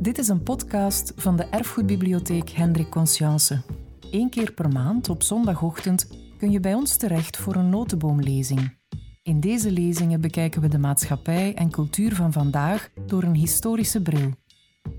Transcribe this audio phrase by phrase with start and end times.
[0.00, 3.60] Dit is een podcast van de Erfgoedbibliotheek Hendrik Conscience.
[4.10, 8.76] Eén keer per maand op zondagochtend kun je bij ons terecht voor een notenboomlezing.
[9.22, 14.30] In deze lezingen bekijken we de maatschappij en cultuur van vandaag door een historische bril.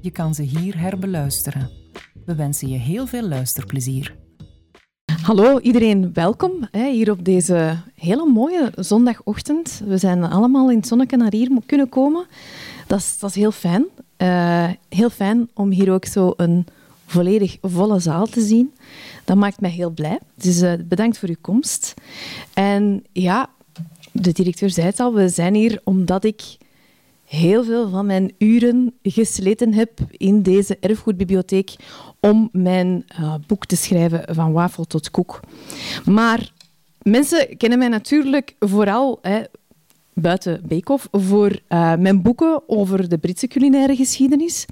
[0.02, 1.70] Je kan ze hier herbeluisteren.
[2.26, 4.16] We wensen je heel veel luisterplezier.
[5.22, 9.82] Hallo iedereen, welkom hier op deze hele mooie zondagochtend.
[9.86, 12.26] We zijn allemaal in het zonnetje naar hier kunnen komen.
[12.88, 13.86] Dat is, dat is heel fijn.
[14.22, 16.66] Uh, heel fijn om hier ook zo een
[17.06, 18.74] volledig volle zaal te zien.
[19.26, 20.20] Dat maakt mij heel blij.
[20.36, 21.94] Dus uh, bedankt voor uw komst.
[22.54, 23.50] En ja,
[24.12, 26.58] de directeur zei het al, we zijn hier omdat ik
[27.26, 31.76] heel veel van mijn uren gesleten heb in deze erfgoedbibliotheek
[32.20, 35.40] om mijn uh, boek te schrijven van wafel tot koek.
[36.06, 36.52] Maar
[37.02, 39.42] mensen kennen mij natuurlijk vooral hè,
[40.14, 44.66] buiten Beekhoff voor uh, mijn boeken over de Britse culinaire geschiedenis.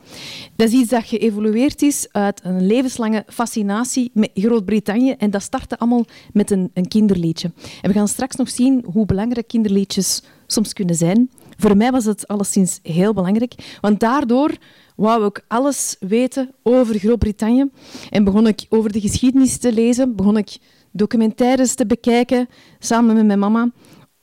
[0.56, 5.78] Dat is iets dat geëvolueerd is uit een levenslange fascinatie met Groot-Brittannië en dat startte
[5.80, 7.52] allemaal met een, een kinderliedje.
[7.82, 11.30] En we gaan straks nog zien hoe belangrijk kinderliedjes soms kunnen zijn.
[11.58, 14.58] Voor mij was het alleszins heel belangrijk, want daardoor
[14.96, 17.70] wou ik alles weten over Groot-Brittannië
[18.10, 20.58] en begon ik over de geschiedenis te lezen, begon ik
[20.92, 23.72] documentaires te bekijken samen met mijn mama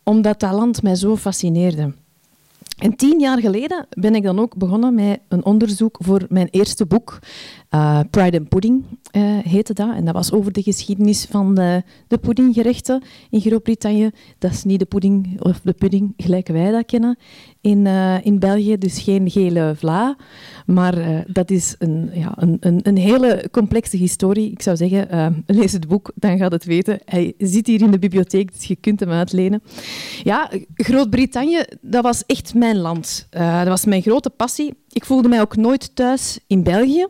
[0.08, 1.92] omdat dat land mij zo fascineerde.
[2.76, 6.86] En tien jaar geleden ben ik dan ook begonnen met een onderzoek voor mijn eerste
[6.86, 7.18] boek.
[7.70, 9.94] Uh, Pride and Pudding uh, heette dat.
[9.94, 14.10] En dat was over de geschiedenis van de, de puddinggerechten in Groot-Brittannië.
[14.38, 17.18] Dat is niet de pudding of de pudding gelijk wij dat kennen
[17.60, 18.78] in, uh, in België.
[18.78, 20.16] Dus geen gele vla.
[20.66, 24.50] Maar dat is een, ja, een, een, een, hele complexe historie.
[24.50, 26.98] Ik zou zeggen, lees het boek, dan gaat het weten.
[27.04, 29.62] Hij zit hier in de bibliotheek, dus je kunt hem uitlenen.
[30.22, 33.26] Ja, Groot-Brittannië, dat was echt mijn land.
[33.30, 34.74] dat was mijn grote passie.
[34.92, 37.06] Ik voelde mij ook nooit thuis in België.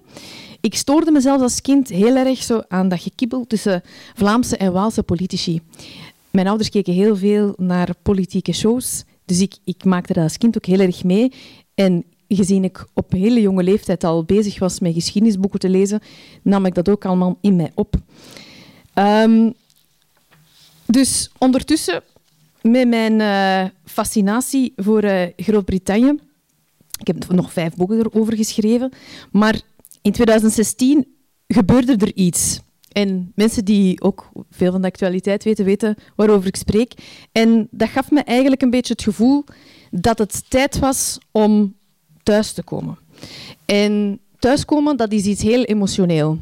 [0.60, 3.82] Ik stoorde mezelf als kind heel erg zo aan dat gekibbel tussen
[4.14, 5.60] Vlaamse en Waalse politici.
[6.30, 10.56] Mijn ouders keken heel veel naar politieke shows, dus ik, ik maakte dat als kind
[10.56, 11.32] ook heel erg mee.
[11.74, 16.00] En gezien ik op hele jonge leeftijd al bezig was met geschiedenisboeken te lezen,
[16.42, 17.96] nam ik dat ook allemaal in mij op.
[18.94, 19.54] Um,
[20.86, 22.02] dus ondertussen,
[22.70, 26.18] met mijn uh, fascinatie voor uh, Groot-Brittannië,
[27.00, 28.92] ik heb nog vijf boeken erover geschreven,
[29.32, 29.60] maar
[30.02, 31.06] in 2016
[31.48, 32.60] gebeurde er iets.
[32.92, 36.92] En mensen die ook veel van de actualiteit weten, weten waarover ik spreek.
[37.32, 39.44] En dat gaf me eigenlijk een beetje het gevoel
[39.90, 41.74] dat het tijd was om
[42.22, 42.98] thuis te komen.
[43.64, 46.38] En thuiskomen, dat is iets heel emotioneel.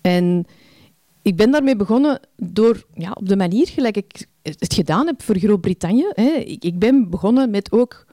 [0.00, 0.46] En
[1.22, 5.38] ik ben daarmee begonnen door, ja, op de manier gelijk ik het gedaan heb voor
[5.38, 6.08] Groot-Brittannië.
[6.44, 8.06] Ik, ik ben begonnen met ook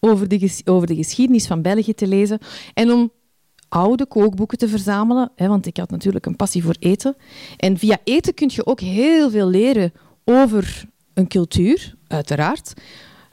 [0.00, 2.38] over de, over de geschiedenis van België te lezen
[2.74, 3.10] en om
[3.68, 7.16] oude kookboeken te verzamelen, hè, want ik had natuurlijk een passie voor eten.
[7.56, 9.92] En via eten kun je ook heel veel leren
[10.24, 10.84] over
[11.14, 12.72] een cultuur, uiteraard,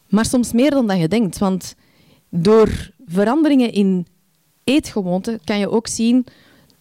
[0.09, 1.37] maar soms meer dan dat je denkt.
[1.37, 1.75] Want
[2.29, 4.07] door veranderingen in
[4.63, 6.25] eetgewoonten kan je ook zien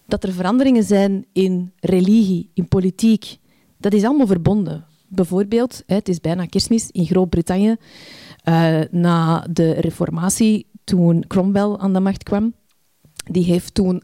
[0.07, 3.39] dat er veranderingen zijn in religie, in politiek.
[3.79, 4.85] Dat is allemaal verbonden.
[5.15, 7.77] Bijvoorbeeld, het is bijna kerstmis in Groot-Brittannië.
[8.49, 12.55] Uh, na de reformatie, toen Cromwell aan de macht kwam,
[13.31, 14.03] die heeft toen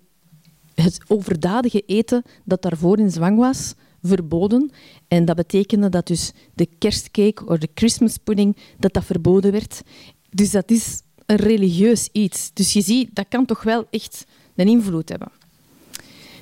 [0.75, 4.71] het overdadige eten dat daarvoor in zwang was, verboden.
[5.09, 9.83] En dat betekende dat dus de kerstcake of de Christmas pudding, dat dat verboden werd.
[10.31, 12.51] Dus dat is een religieus iets.
[12.55, 15.31] Dus je ziet, dat kan toch wel echt een invloed hebben.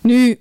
[0.03, 0.39] Nu,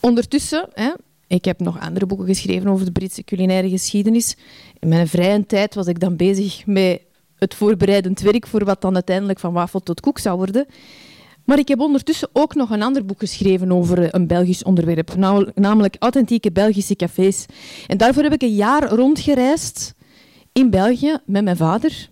[0.00, 0.92] ondertussen, hè,
[1.28, 4.36] ik heb nog andere boeken geschreven over de Britse culinaire geschiedenis.
[4.78, 7.00] In mijn vrije tijd was ik dan bezig met
[7.36, 10.66] het voorbereidend werk voor wat dan uiteindelijk van wafel tot koek zou worden.
[11.44, 15.16] Maar ik heb ondertussen ook nog een ander boek geschreven over een Belgisch onderwerp,
[15.54, 17.46] namelijk authentieke Belgische cafés.
[17.86, 19.94] En daarvoor heb ik een jaar rondgereisd
[20.52, 22.10] in België met mijn vader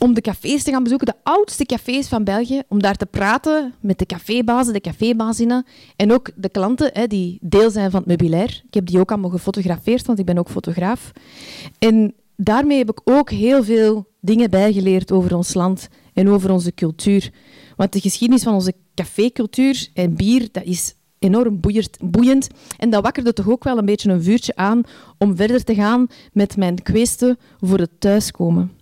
[0.00, 3.74] om de cafés te gaan bezoeken, de oudste cafés van België, om daar te praten
[3.80, 5.66] met de cafébazen, de cafébazinnen
[5.96, 8.62] en ook de klanten hè, die deel zijn van het meubilair.
[8.66, 11.12] Ik heb die ook allemaal gefotografeerd, want ik ben ook fotograaf.
[11.78, 16.74] En daarmee heb ik ook heel veel dingen bijgeleerd over ons land en over onze
[16.74, 17.30] cultuur.
[17.76, 21.60] Want de geschiedenis van onze cafécultuur en bier, dat is enorm
[22.00, 22.48] boeiend.
[22.78, 24.82] En dat wakkerde toch ook wel een beetje een vuurtje aan
[25.18, 28.79] om verder te gaan met mijn kwesten voor het thuiskomen.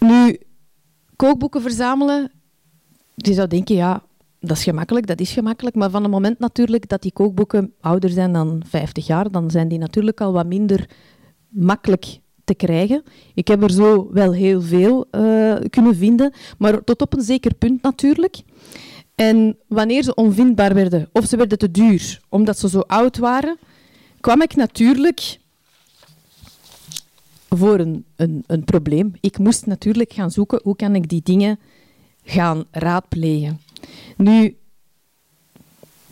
[0.00, 0.38] Nu,
[1.16, 2.30] kookboeken verzamelen,
[3.14, 4.02] je zou denken, ja,
[4.40, 5.76] dat is gemakkelijk, dat is gemakkelijk.
[5.76, 9.68] Maar van het moment natuurlijk dat die kookboeken ouder zijn dan 50 jaar, dan zijn
[9.68, 10.88] die natuurlijk al wat minder
[11.48, 13.02] makkelijk te krijgen.
[13.34, 17.54] Ik heb er zo wel heel veel uh, kunnen vinden, maar tot op een zeker
[17.54, 18.42] punt natuurlijk.
[19.14, 23.58] En wanneer ze onvindbaar werden of ze werden te duur omdat ze zo oud waren,
[24.20, 25.38] kwam ik natuurlijk
[27.56, 29.12] voor een, een, een probleem.
[29.20, 31.58] Ik moest natuurlijk gaan zoeken hoe kan ik die dingen
[32.22, 33.60] gaan raadplegen.
[34.16, 34.56] Nu,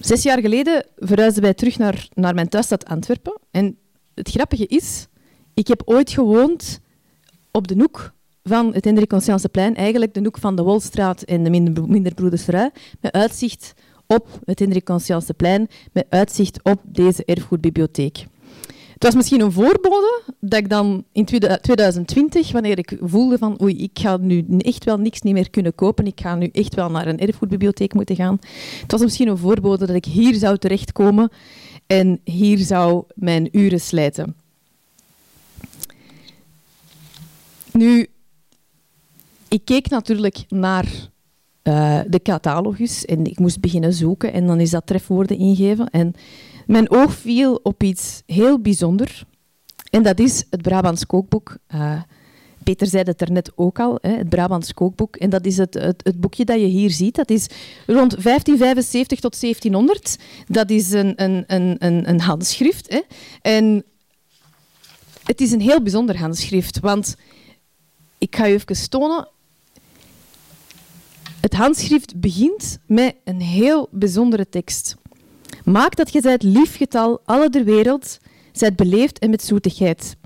[0.01, 3.39] zes jaar geleden verhuisden wij terug naar, naar mijn thuisstad Antwerpen.
[3.51, 3.77] En
[4.15, 5.07] het grappige is,
[5.55, 6.81] ik heb ooit gewoond
[7.51, 8.13] op de hoek
[8.43, 11.51] van het Hendrik Conscienceplein, eigenlijk de hoek van de Wolstraat en de
[11.87, 12.71] Minderbroedersrui,
[13.01, 13.75] met uitzicht
[14.07, 18.27] op het Hendrik Conscienceplein, met uitzicht op deze erfgoedbibliotheek.
[18.99, 23.83] Het was misschien een voorbode dat ik dan in 2020, wanneer ik voelde van oei,
[23.83, 26.91] ik ga nu echt wel niks niet meer kunnen kopen, ik ga nu echt wel
[26.91, 28.39] naar een erfgoedbibliotheek moeten gaan.
[28.81, 31.31] Het was misschien een voorbode dat ik hier zou terechtkomen
[31.87, 34.37] en hier zou mijn uren slijten.
[37.73, 38.07] Nu,
[39.49, 41.09] ik keek natuurlijk naar
[41.69, 45.91] uh, de catalogus en ik moest beginnen zoeken en dan is dat trefwoorden ingeven.
[45.91, 46.15] En
[46.67, 49.27] mijn oog viel op iets heel bijzonder
[49.91, 51.57] en dat is het Brabants kookboek.
[51.75, 52.01] Uh,
[52.63, 55.17] Peter zei het er net ook al, hè, het Brabants kookboek.
[55.17, 57.15] En dat is het, het, het, boekje dat je hier ziet.
[57.15, 57.47] Dat is
[57.87, 60.19] rond 1575 tot 1700.
[60.47, 62.91] Dat is een, een, een, een handschrift.
[62.91, 63.01] Hè.
[63.43, 63.85] En
[65.25, 67.17] het is een heel bijzonder handschrift, want
[68.19, 69.29] ik ga je even tonen.
[71.49, 74.97] Het handschrift begint met een heel bijzondere tekst.
[75.65, 78.19] Maak dat je zijt liefgetal, alle der wereld,
[78.53, 80.17] zijt beleefd en met zoetigheid.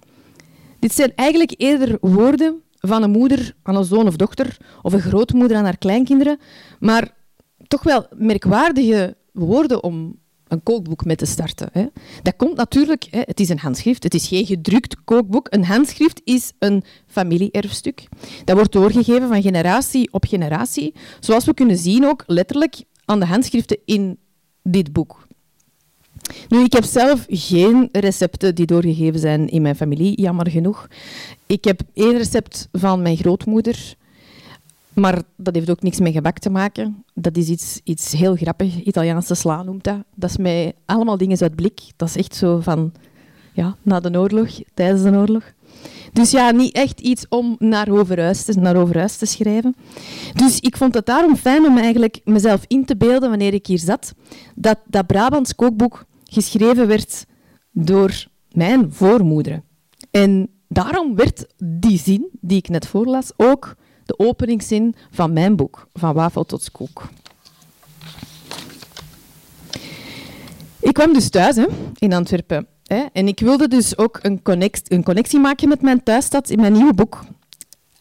[0.79, 5.01] Dit zijn eigenlijk eerder woorden van een moeder aan een zoon of dochter, of een
[5.01, 6.39] grootmoeder aan haar kleinkinderen,
[6.81, 7.15] maar
[7.69, 10.19] toch wel merkwaardige woorden om
[10.53, 11.69] een kookboek mee te starten.
[11.73, 11.87] Hè.
[12.23, 15.47] Dat komt natuurlijk, hè, het is een handschrift, het is geen gedrukt kookboek.
[15.51, 18.09] Een handschrift is een familieerfstuk.
[18.45, 23.27] Dat wordt doorgegeven van generatie op generatie, zoals we kunnen zien ook letterlijk aan de
[23.27, 24.19] handschriften in
[24.63, 25.27] dit boek.
[26.49, 30.89] Nu, ik heb zelf geen recepten die doorgegeven zijn in mijn familie, jammer genoeg.
[31.47, 33.95] Ik heb één recept van mijn grootmoeder,
[34.95, 37.05] maar dat heeft ook niks met gebak te maken.
[37.15, 38.83] Dat is iets, iets heel grappig.
[38.83, 39.99] Italiaanse sla noemt dat.
[40.15, 41.81] Dat is mij allemaal dingen uit blik.
[41.97, 42.93] Dat is echt zo van
[43.53, 45.53] ja, na de oorlog, tijdens de oorlog.
[46.13, 49.75] Dus ja, niet echt iets om naar overhuis te, naar overhuis te schrijven.
[50.35, 53.79] Dus ik vond het daarom fijn om eigenlijk mezelf in te beelden wanneer ik hier
[53.79, 54.15] zat,
[54.55, 57.27] dat dat Brabants kookboek geschreven werd
[57.71, 59.63] door mijn voormoeder.
[60.11, 65.87] En daarom werd die zin die ik net voorlas ook de openingszin van mijn boek,
[65.93, 67.09] Van Wafel tot Skook.
[70.81, 71.67] Ik kwam dus thuis hè,
[71.99, 72.67] in Antwerpen.
[72.87, 76.61] Hè, en ik wilde dus ook een, connect, een connectie maken met mijn thuisstad in
[76.61, 77.25] mijn nieuwe boek.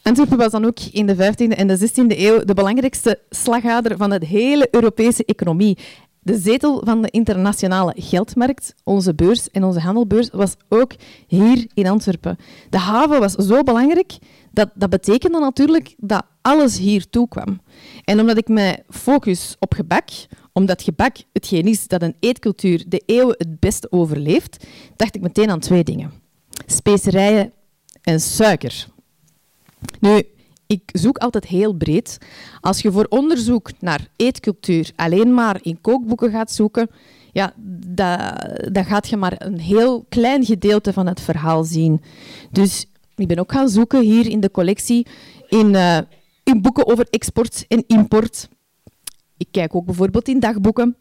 [0.03, 4.09] Antwerpen was dan ook in de 15e en de 16e eeuw de belangrijkste slagader van
[4.09, 5.77] de hele Europese economie.
[6.23, 10.94] De zetel van de internationale geldmarkt, onze beurs en onze handelbeurs, was ook
[11.27, 12.38] hier in Antwerpen.
[12.69, 14.18] De haven was zo belangrijk,
[14.51, 17.62] dat, dat betekende natuurlijk dat alles hier toe kwam.
[18.03, 20.09] En omdat ik mij focus op gebak,
[20.53, 24.65] omdat gebak hetgeen is dat een eetcultuur de eeuwen het beste overleeft,
[24.95, 26.12] dacht ik meteen aan twee dingen.
[26.65, 27.53] Specerijen
[28.01, 28.88] en suiker.
[30.00, 30.24] Nu,
[30.71, 32.17] ik zoek altijd heel breed.
[32.59, 36.89] Als je voor onderzoek naar eetcultuur alleen maar in kookboeken gaat zoeken,
[37.31, 37.53] ja,
[38.71, 42.01] dan gaat je maar een heel klein gedeelte van het verhaal zien.
[42.51, 42.85] Dus
[43.15, 45.07] ik ben ook gaan zoeken hier in de collectie
[45.49, 45.97] in, uh,
[46.43, 48.49] in boeken over export en import.
[49.37, 50.95] Ik kijk ook bijvoorbeeld in dagboeken.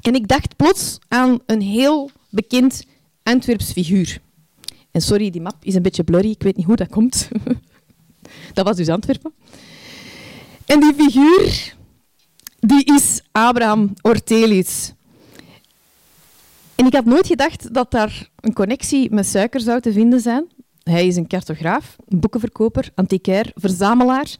[0.00, 2.84] En ik dacht plots aan een heel bekend
[3.22, 4.20] Antwerps figuur.
[4.90, 7.28] En sorry, die map is een beetje blurry, ik weet niet hoe dat komt.
[8.52, 9.32] Dat was dus Antwerpen.
[10.66, 11.74] En die figuur,
[12.60, 14.92] die is Abraham Ortelis.
[16.74, 20.48] En ik had nooit gedacht dat daar een connectie met suiker zou te vinden zijn.
[20.82, 24.36] Hij is een cartograaf, een boekenverkoper, antiquair, verzamelaar.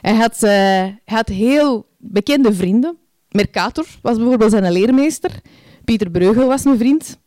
[0.00, 2.96] Hij had, hij had heel bekende vrienden.
[3.28, 5.40] Mercator was bijvoorbeeld zijn leermeester.
[5.84, 7.18] Pieter Breugel was een vriend.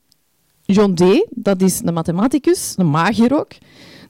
[0.64, 3.52] John Dee, dat is een mathematicus, een magier ook.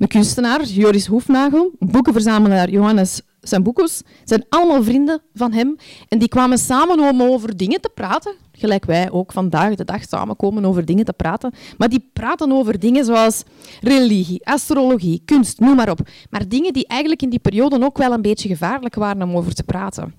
[0.02, 5.76] Een kunstenaar, Joris Hoefnagel, boekenverzamelaar Johannes Sambucus, zijn allemaal vrienden van hem.
[6.08, 10.04] En die kwamen samen om over dingen te praten, gelijk wij ook vandaag de dag
[10.04, 11.54] samenkomen over dingen te praten.
[11.78, 13.44] Maar die praten over dingen zoals
[13.82, 16.00] religie, astrologie, kunst, noem maar op.
[16.30, 19.54] Maar dingen die eigenlijk in die periode ook wel een beetje gevaarlijk waren om over
[19.54, 20.14] te praten.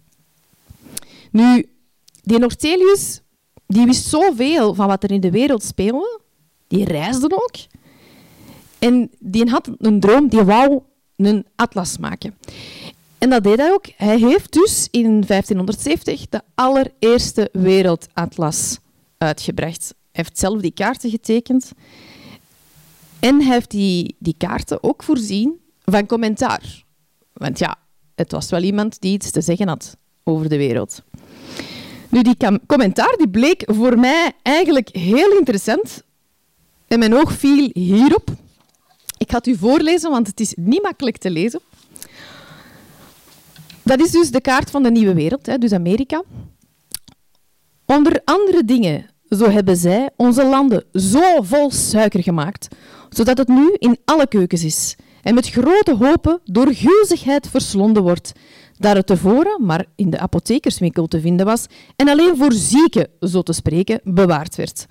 [1.30, 1.66] Nu,
[2.22, 3.20] die Nortelius
[3.66, 6.20] die wist zoveel van wat er in de wereld speelde.
[6.66, 7.56] Die reisde ook.
[8.82, 10.80] En die had een droom, die wou
[11.16, 12.34] een atlas maken.
[13.18, 13.86] En dat deed hij ook.
[13.96, 18.78] Hij heeft dus in 1570 de allereerste wereldatlas
[19.18, 19.94] uitgebracht.
[20.12, 21.72] Hij heeft zelf die kaarten getekend.
[23.20, 26.84] En hij heeft die, die kaarten ook voorzien van commentaar.
[27.32, 27.76] Want ja,
[28.14, 31.02] het was wel iemand die iets te zeggen had over de wereld.
[32.08, 32.36] Nu, die
[32.66, 36.02] commentaar die bleek voor mij eigenlijk heel interessant.
[36.86, 38.30] En mijn oog viel hierop.
[39.32, 41.60] Ik ga het u voorlezen, want het is niet makkelijk te lezen.
[43.82, 46.22] Dat is dus de kaart van de nieuwe wereld, hè, dus Amerika.
[47.86, 52.68] Onder andere dingen, zo hebben zij onze landen zo vol suiker gemaakt,
[53.08, 58.32] zodat het nu in alle keukens is en met grote hopen door gulzigheid verslonden wordt,
[58.78, 63.42] daar het tevoren maar in de apothekerswinkel te vinden was en alleen voor zieken, zo
[63.42, 64.86] te spreken, bewaard werd.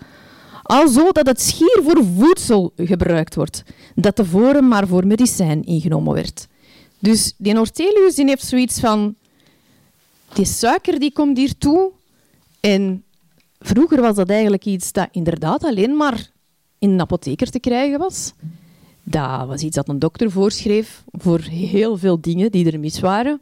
[0.72, 3.64] Alzo dat het schier voor voedsel gebruikt wordt,
[3.96, 6.48] dat tevoren maar voor medicijn ingenomen werd.
[7.00, 9.16] Dus die Ortelius die heeft zoiets van...
[10.34, 11.92] Die suiker die komt hier toe.
[12.60, 13.04] En
[13.60, 16.30] vroeger was dat eigenlijk iets dat inderdaad alleen maar
[16.80, 18.34] in een apotheker te krijgen was.
[19.04, 23.42] Dat was iets dat een dokter voorschreef voor heel veel dingen die er mis waren.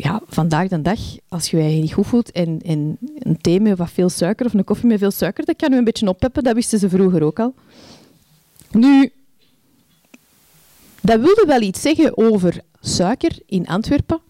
[0.00, 3.78] Ja, vandaag de dag, als je je niet goed voelt en, en een thee met
[3.78, 6.44] wat veel suiker of een koffie met veel suiker, dat kan je een beetje oppeppen.
[6.44, 7.54] Dat wisten ze vroeger ook al.
[8.70, 9.12] Nu,
[11.00, 14.20] dat wilde wel iets zeggen over suiker in Antwerpen.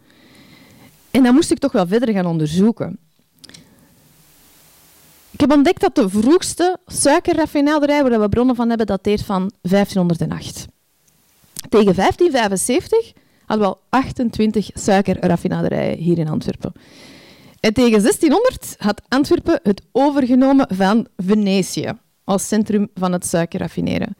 [1.10, 2.98] En dat moest ik toch wel verder gaan onderzoeken.
[5.30, 10.66] Ik heb ontdekt dat de vroegste suikerraffinaderij waar we bronnen van hebben, dateert van 1508.
[11.68, 13.12] Tegen 1575
[13.48, 16.72] hadden we al 28 suikerraffinaderijen hier in Antwerpen.
[17.60, 21.92] En tegen 1600 had Antwerpen het overgenomen van Venetië
[22.24, 24.16] als centrum van het suikerraffineren.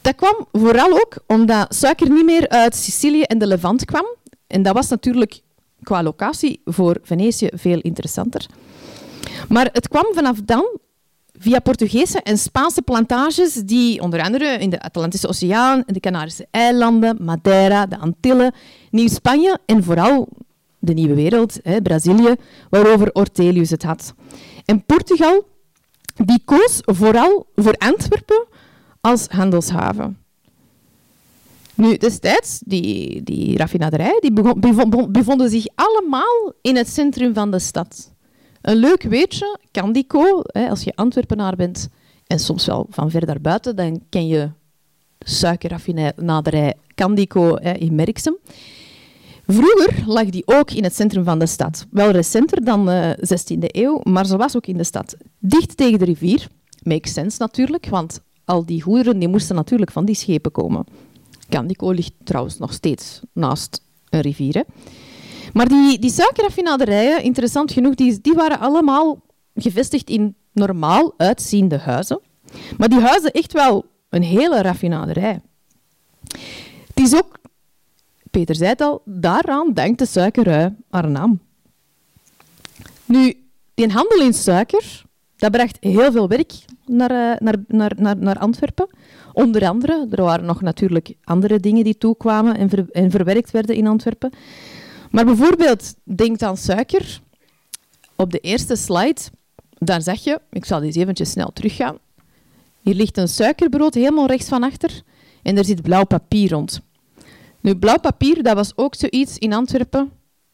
[0.00, 4.06] Dat kwam vooral ook omdat suiker niet meer uit Sicilië en de Levant kwam.
[4.46, 5.40] En dat was natuurlijk
[5.82, 8.46] qua locatie voor Venetië veel interessanter.
[9.48, 10.78] Maar het kwam vanaf dan
[11.38, 17.16] via Portugese en Spaanse plantages die onder andere in de Atlantische Oceaan, de Canarische eilanden,
[17.20, 18.54] Madeira, de Antillen,
[18.90, 20.28] Nieuw-Spanje en vooral
[20.78, 22.34] de Nieuwe Wereld, hè, Brazilië,
[22.70, 24.14] waarover Ortelius het had.
[24.64, 25.46] En Portugal
[26.24, 28.46] die koos vooral voor Antwerpen
[29.00, 30.18] als handelshaven.
[31.74, 34.32] Nu, destijds, die, die raffinaderij, die
[35.08, 38.14] bevonden zich allemaal in het centrum van de stad.
[38.66, 41.88] Een leuk weetje, Candico, hè, als je Antwerpenaar bent
[42.26, 44.50] en soms wel van ver daarbuiten, dan ken je
[45.18, 48.36] de suikerraffinaderij Candico hè, in Merksem.
[49.46, 51.86] Vroeger lag die ook in het centrum van de stad.
[51.90, 55.16] Wel recenter dan de uh, 16e eeuw, maar ze was ook in de stad.
[55.38, 56.48] Dicht tegen de rivier.
[56.82, 60.84] Makes sense natuurlijk, want al die goederen die moesten natuurlijk van die schepen komen.
[61.48, 63.80] Candico ligt trouwens nog steeds naast
[64.10, 64.64] een rivier.
[65.56, 69.22] Maar die, die interessant genoeg, die, die waren allemaal
[69.54, 72.20] gevestigd in normaal uitziende huizen.
[72.76, 75.40] Maar die huizen echt wel een hele raffinaderij.
[76.86, 77.38] Het is ook,
[78.30, 81.40] Peter zei het al, daaraan denkt de suikerrui haar naam.
[83.04, 83.34] Nu,
[83.74, 85.02] die handel in suiker,
[85.36, 86.52] dat bracht heel veel werk
[86.86, 88.88] naar, eh, naar, naar, naar, naar Antwerpen.
[89.32, 93.86] Onder andere, er waren nog natuurlijk andere dingen die toekwamen en, en verwerkt werden in
[93.86, 94.32] Antwerpen.
[95.16, 97.20] Maar bijvoorbeeld, denk aan suiker.
[98.16, 99.20] Op de eerste slide,
[99.78, 101.98] daar zeg je, ik zal eens eventjes snel teruggaan.
[102.80, 105.02] Hier ligt een suikerbrood helemaal rechts van achter
[105.42, 106.80] en er zit blauw papier rond.
[107.60, 110.10] Nu, blauw papier, dat was ook zoiets in Antwerpen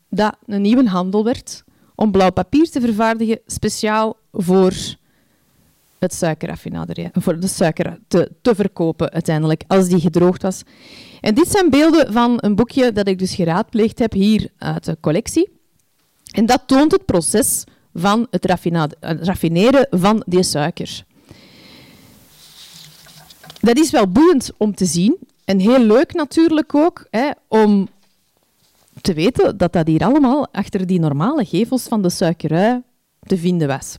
[0.08, 1.64] dat een nieuwe handel werd
[1.94, 4.72] om blauw papier te vervaardigen speciaal voor
[5.98, 10.62] het suikerraffinaderij, voor de suiker te, te verkopen uiteindelijk, als die gedroogd was.
[11.22, 14.96] En dit zijn beelden van een boekje dat ik dus geraadpleegd heb hier uit de
[15.00, 15.50] collectie.
[16.32, 17.64] En dat toont het proces
[17.94, 18.44] van het
[19.00, 21.04] raffineren van die suiker.
[23.60, 27.88] Dat is wel boeiend om te zien en heel leuk natuurlijk ook hè, om
[29.00, 32.82] te weten dat dat hier allemaal achter die normale gevels van de suikerui
[33.20, 33.98] te vinden was.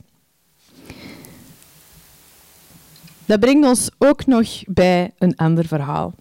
[3.26, 6.14] Dat brengt ons ook nog bij een ander verhaal.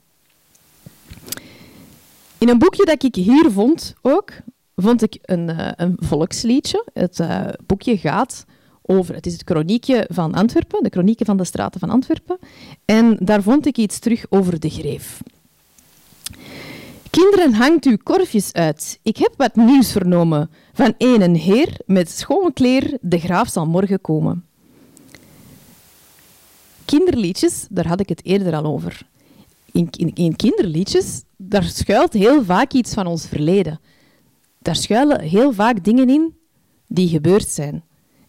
[2.43, 4.31] In een boekje dat ik hier vond ook,
[4.75, 6.85] vond ik een, uh, een volksliedje.
[6.93, 8.45] Het uh, boekje gaat
[8.81, 12.37] over, het is het kroniekje van Antwerpen, de kronieken van de straten van Antwerpen.
[12.85, 15.21] En daar vond ik iets terug over de greef.
[17.09, 18.99] Kinderen, hangt uw korfjes uit.
[19.01, 20.49] Ik heb wat nieuws vernomen.
[20.73, 24.45] Van een heer met schone kleer, de graaf zal morgen komen.
[26.85, 29.01] Kinderliedjes, daar had ik het eerder al over.
[29.71, 33.79] in, in kinderliedjes, daar schuilt heel vaak iets van ons verleden.
[34.59, 36.35] Daar schuilen heel vaak dingen in
[36.87, 37.83] die gebeurd zijn.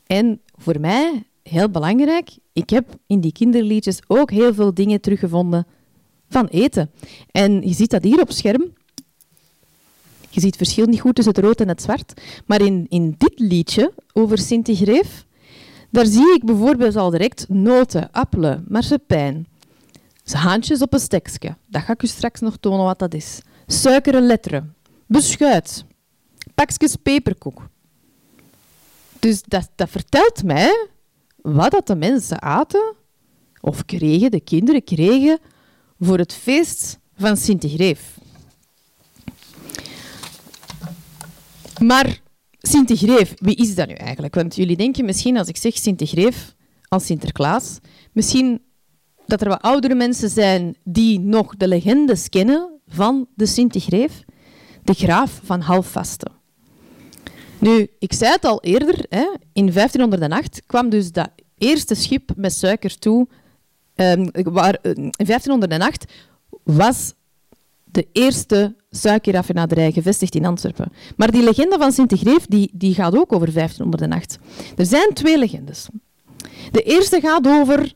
[0.06, 5.66] En voor mij, heel belangrijk, ik heb in die kinderliedjes ook heel veel dingen teruggevonden
[6.28, 6.90] van eten.
[7.30, 8.72] En je ziet dat hier op scherm.
[10.30, 12.20] Je ziet het verschil niet goed tussen het rood en het zwart.
[12.46, 15.26] Maar in, in dit liedje over Sint-Greef,
[15.90, 19.46] daar zie ik bijvoorbeeld al direct noten, appelen, marsepein.
[20.32, 21.56] Haantjes op een stekje.
[21.66, 23.40] Dat ga ik u straks nog tonen wat dat is.
[23.66, 24.74] Suikeren letteren.
[25.06, 25.84] Beschuit.
[26.54, 27.68] Pakjes peperkoek.
[29.18, 30.88] Dus dat, dat vertelt mij
[31.42, 32.94] wat dat de mensen aten
[33.60, 35.38] of kregen, de kinderen kregen,
[36.00, 38.18] voor het feest van Sint-Greef.
[41.80, 42.20] Maar
[42.60, 44.34] Sint-Greef, wie is dat nu eigenlijk?
[44.34, 46.54] Want jullie denken misschien als ik zeg Sint-Greef
[46.88, 47.78] als Sinterklaas,
[48.12, 48.62] misschien
[49.26, 54.22] dat er wat oudere mensen zijn die nog de legendes kennen van de Sint-Greef,
[54.82, 56.32] de graaf van Halfvasten.
[57.58, 62.52] Nu, ik zei het al eerder, hè, in 1508 kwam dus dat eerste schip met
[62.52, 63.28] suiker toe.
[63.94, 66.12] Um, waar, eh, in 1508
[66.62, 67.14] was
[67.84, 70.92] de eerste suikerraffinaderij gevestigd in Antwerpen.
[71.16, 74.38] Maar die legende van Sint-Greef die, die gaat ook over 1508.
[74.76, 75.88] Er zijn twee legendes.
[76.70, 77.94] De eerste gaat over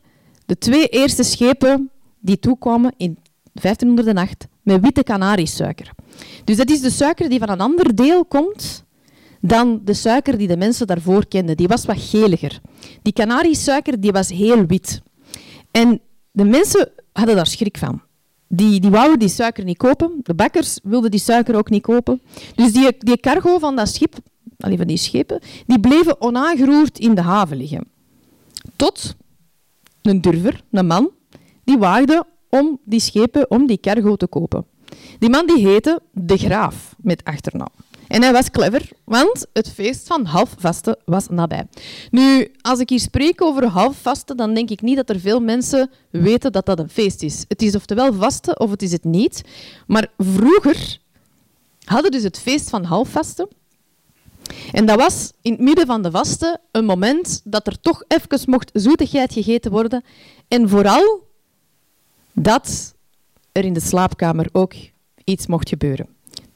[0.49, 1.89] de twee eerste schepen
[2.19, 3.17] die toekwamen in
[3.53, 5.91] 1508 met witte kanariesuiker.
[6.43, 8.83] Dus dat is de suiker die van een ander deel komt
[9.41, 11.57] dan de suiker die de mensen daarvoor kenden.
[11.57, 12.61] Die was wat geliger.
[13.01, 15.01] Die kanariesuiker die was heel wit.
[15.71, 16.01] En
[16.31, 18.01] de mensen hadden daar schrik van.
[18.47, 20.19] Die, die wouden die suiker niet kopen.
[20.23, 22.21] De bakkers wilden die suiker ook niet kopen.
[22.55, 24.15] Dus die, die cargo van dat schip,
[24.57, 27.87] van die schepen, die bleven onaangeroerd in de haven liggen.
[28.75, 29.15] Tot
[30.01, 31.09] een durver, een man,
[31.63, 34.65] die waagde om die schepen, om die cargo te kopen.
[35.19, 37.71] Die man die heette De Graaf, met achternaam.
[38.07, 41.67] En hij was clever, want het feest van halfvasten was nabij.
[42.11, 45.89] Nu, als ik hier spreek over halfvasten, dan denk ik niet dat er veel mensen
[46.09, 47.45] weten dat dat een feest is.
[47.47, 49.43] Het is oftewel vasten of het is het niet.
[49.87, 50.97] Maar vroeger
[51.83, 53.47] hadden dus het feest van halfvasten.
[54.71, 58.49] En dat was in het midden van de vasten een moment dat er toch even
[58.49, 60.03] mocht zoetigheid gegeten worden.
[60.47, 61.27] En vooral
[62.33, 62.95] dat
[63.51, 64.73] er in de slaapkamer ook
[65.23, 66.07] iets mocht gebeuren.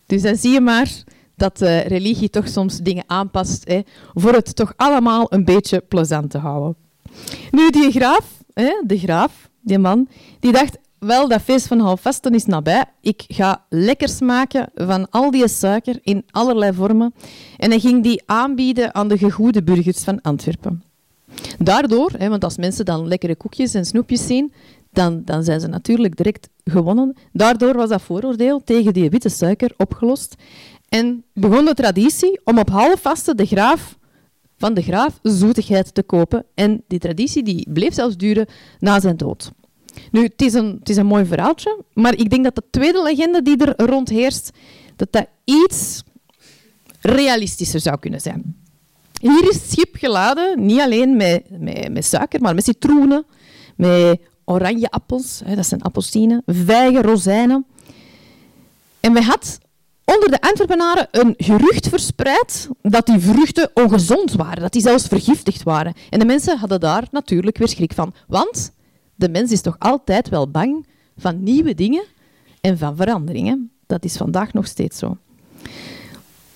[0.05, 1.03] Dus dan zie je maar
[1.35, 3.81] dat de religie toch soms dingen aanpast hè,
[4.13, 6.75] voor het toch allemaal een beetje plezant te houden.
[7.51, 10.07] Nu, die graaf, hè, de graaf, die man,
[10.39, 12.85] die dacht, wel, dat feest van halfvasten is nabij.
[13.01, 17.13] Ik ga lekkers maken van al die suiker in allerlei vormen.
[17.57, 20.83] En hij ging die aanbieden aan de gegoede burgers van Antwerpen.
[21.57, 24.53] Daardoor, hè, want als mensen dan lekkere koekjes en snoepjes zien,
[24.91, 27.15] dan, dan zijn ze natuurlijk direct gewonnen.
[27.31, 30.35] Daardoor was dat vooroordeel tegen die witte suiker opgelost.
[30.89, 33.97] En begon de traditie om op halfvasten de graaf
[34.57, 36.45] van de graaf zoetigheid te kopen.
[36.53, 38.47] En die traditie die bleef zelfs duren
[38.79, 39.51] na zijn dood.
[40.11, 43.01] Nu, het is, een, het is een mooi verhaaltje, maar ik denk dat de tweede
[43.01, 44.51] legende die er rond heerst,
[44.95, 46.03] dat dat iets
[47.01, 48.55] realistischer zou kunnen zijn.
[49.21, 53.25] Hier is het schip geladen, niet alleen met, met, met suiker, maar met citroenen,
[53.75, 57.65] met oranje appels, hè, dat zijn appelsinen, vijgen, rozijnen.
[58.99, 59.59] En men had
[60.03, 65.63] onder de Antwerpenaren een gerucht verspreid dat die vruchten ongezond waren, dat die zelfs vergiftigd
[65.63, 65.93] waren.
[66.09, 68.13] En de mensen hadden daar natuurlijk weer schrik van.
[68.27, 68.71] Want
[69.15, 70.85] de mens is toch altijd wel bang
[71.17, 72.03] van nieuwe dingen
[72.61, 73.71] en van veranderingen.
[73.85, 75.17] Dat is vandaag nog steeds zo.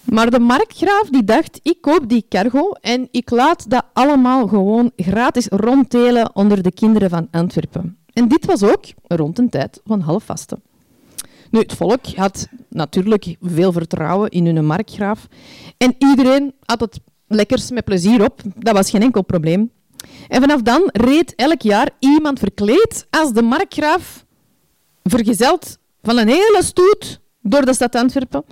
[0.04, 4.92] Maar de markgraaf die dacht, ik koop die cargo en ik laat dat allemaal gewoon
[4.96, 7.98] gratis rondtelen onder de kinderen van Antwerpen.
[8.14, 10.62] En dit was ook rond de tijd van halfvasten.
[11.52, 15.28] Nu, het volk had natuurlijk veel vertrouwen in hun markgraaf.
[15.78, 18.42] En iedereen had het lekkers met plezier op.
[18.56, 19.72] Dat was geen enkel probleem.
[20.28, 24.26] En vanaf dan reed elk jaar iemand verkleed als de markgraaf,
[25.04, 28.44] vergezeld van een hele stoet door de stad Antwerpen.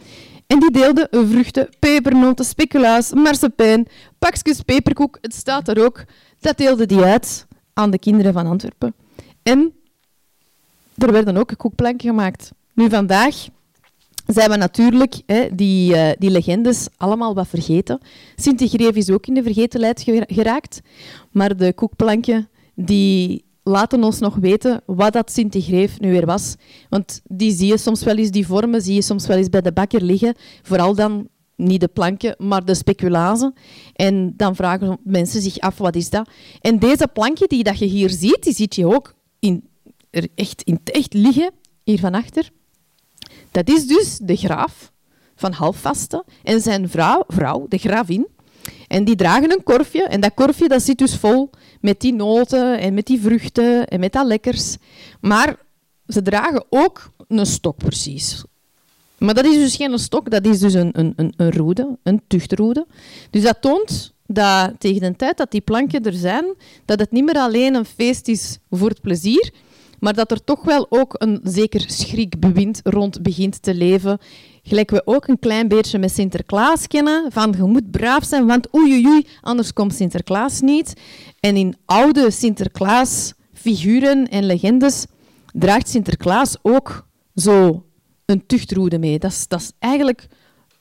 [0.47, 3.87] En die deelde vruchten, pepernoten, speculaas, marsepein,
[4.19, 6.03] pakjes peperkoek, het staat er ook.
[6.39, 8.95] Dat deelde die uit aan de kinderen van Antwerpen.
[9.43, 9.73] En
[10.97, 12.51] er werden ook koekplanken gemaakt.
[12.73, 13.35] Nu, vandaag
[14.25, 17.99] zijn we natuurlijk hè, die, uh, die legendes allemaal wat vergeten.
[18.35, 20.81] Sint-Greef is ook in de vergetenheid geraakt.
[21.31, 26.55] Maar de koekplankje die laten ons nog weten wat dat Sint-Greef nu weer was.
[26.89, 29.61] Want die zie je soms wel eens, die vormen zie je soms wel eens bij
[29.61, 30.35] de bakker liggen.
[30.61, 33.53] Vooral dan niet de planken, maar de speculazen.
[33.93, 36.29] En dan vragen mensen zich af, wat is dat?
[36.61, 39.63] En deze plankje die dat je hier ziet, die ziet je ook in,
[40.35, 41.51] echt, in het echt liggen
[41.83, 42.49] hier van achter,
[43.55, 44.91] dat is dus de graaf
[45.35, 48.27] van Halfvasten en zijn vrouw, vrouw, de gravin.
[48.87, 51.49] En die dragen een korfje en dat korfje dat zit dus vol
[51.81, 54.77] met die noten en met die vruchten en met dat lekkers.
[55.21, 55.55] Maar
[56.07, 58.43] ze dragen ook een stok precies.
[59.17, 62.21] Maar dat is dus geen stok, dat is dus een, een, een, een roede, een
[62.27, 62.87] tuchtroede.
[63.29, 66.45] Dus dat toont dat tegen de tijd dat die planken er zijn,
[66.85, 69.51] dat het niet meer alleen een feest is voor het plezier,
[70.05, 74.17] maar dat er toch wel ook een zeker schrikbewind rond begint te leven.
[74.63, 78.75] Gelijk we ook een klein beetje met Sinterklaas kennen, van je moet braaf zijn, want
[78.75, 80.93] oei oei anders komt Sinterklaas niet.
[81.39, 85.05] En in oude Sinterklaas-figuren en legendes
[85.53, 87.85] draagt Sinterklaas ook zo
[88.25, 89.19] een tuchtroede mee.
[89.19, 90.27] Dat is, dat is eigenlijk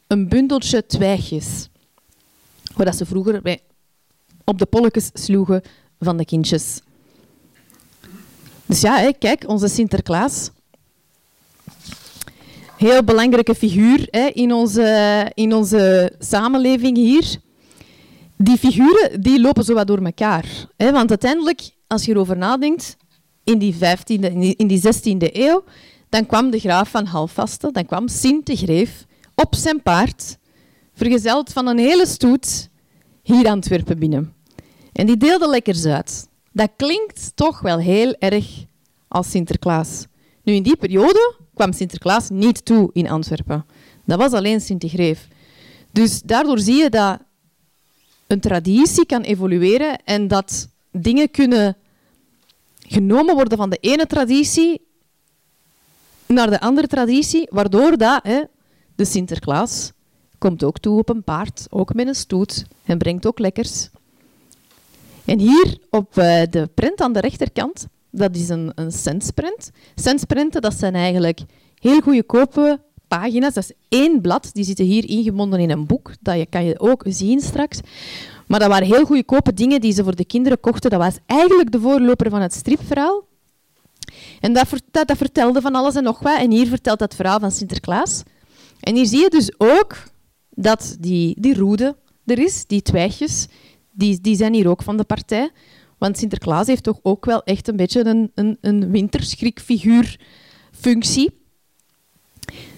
[0.07, 1.69] een bundeltje twijgjes.
[2.75, 3.61] Waar ze vroeger bij
[4.45, 5.63] op de polletjes sloegen
[5.99, 6.81] van de kindjes.
[8.67, 10.51] Dus ja, kijk, onze Sinterklaas.
[12.77, 17.37] Heel belangrijke figuur in, onze, in onze samenleving hier.
[18.37, 20.45] Die figuren die lopen zo wat door elkaar.
[20.77, 22.97] Want uiteindelijk, als je erover nadenkt,
[23.45, 25.65] in die, 15e, in die 16e eeuw,
[26.09, 30.39] dan kwam de graaf van Halfvaste, dan kwam Sint de Greef op zijn paard,
[30.95, 32.69] vergezeld van een hele stoet,
[33.23, 34.33] hier Antwerpen binnen.
[34.93, 36.29] En die deelde lekkers uit.
[36.55, 38.65] Dat klinkt toch wel heel erg
[39.09, 40.07] als Sinterklaas.
[40.43, 43.67] Nu, in die periode kwam Sinterklaas niet toe in Antwerpen.
[44.05, 45.29] Dat was alleen Sint de Greef.
[45.91, 47.19] Dus daardoor zie je dat
[48.27, 51.77] een traditie kan evolueren en dat dingen kunnen
[52.87, 54.81] genomen worden van de ene traditie
[56.27, 58.43] naar de andere traditie, waardoor dat, hè,
[58.95, 59.93] de Sinterklaas
[60.39, 63.91] komt ook toe op een paard, ook met een stoet en brengt ook lekkers.
[65.25, 69.71] En hier op uh, de print aan de rechterkant, dat is een, een centsprint.
[69.95, 71.41] Centsprinten, dat zijn eigenlijk
[71.79, 73.55] heel goedkope pagina's.
[73.55, 76.11] Dat is één blad, die zitten hier ingebonden in een boek.
[76.21, 77.81] Dat je, kan je ook zien straks.
[78.47, 80.91] Maar dat waren heel goedkope dingen die ze voor de kinderen kochten.
[80.91, 83.27] Dat was eigenlijk de voorloper van het stripverhaal.
[84.41, 86.39] En dat, dat, dat vertelde van alles en nog wat.
[86.39, 88.23] En hier vertelt dat verhaal van Sinterklaas.
[88.81, 89.97] En hier zie je dus ook
[90.51, 93.47] dat die, die roede er is, die twijgjes,
[93.95, 95.51] die, zijn hier ook van de partij.
[95.99, 100.21] Want Sinterklaas heeft toch ook wel echt een beetje een, een, een winterschrikfiguur
[100.73, 101.31] functie.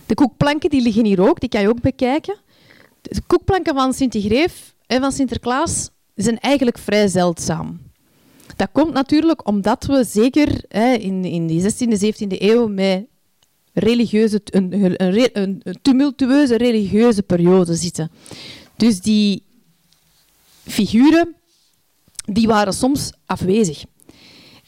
[0.06, 2.36] De koekplanken die liggen hier ook, die kan je ook bekijken.
[3.00, 7.80] De koekplanken van Sint-Greef en van Sinterklaas zijn eigenlijk vrij zeldzaam.
[8.56, 13.04] Dat komt natuurlijk omdat we zeker hè, in, in die 16e, 17e eeuw met
[13.72, 18.10] religieuze, een, een, een, tumultueuze religieuze periode zitten.
[18.76, 19.42] Dus die
[20.66, 21.34] figuren
[22.24, 23.84] die waren soms afwezig.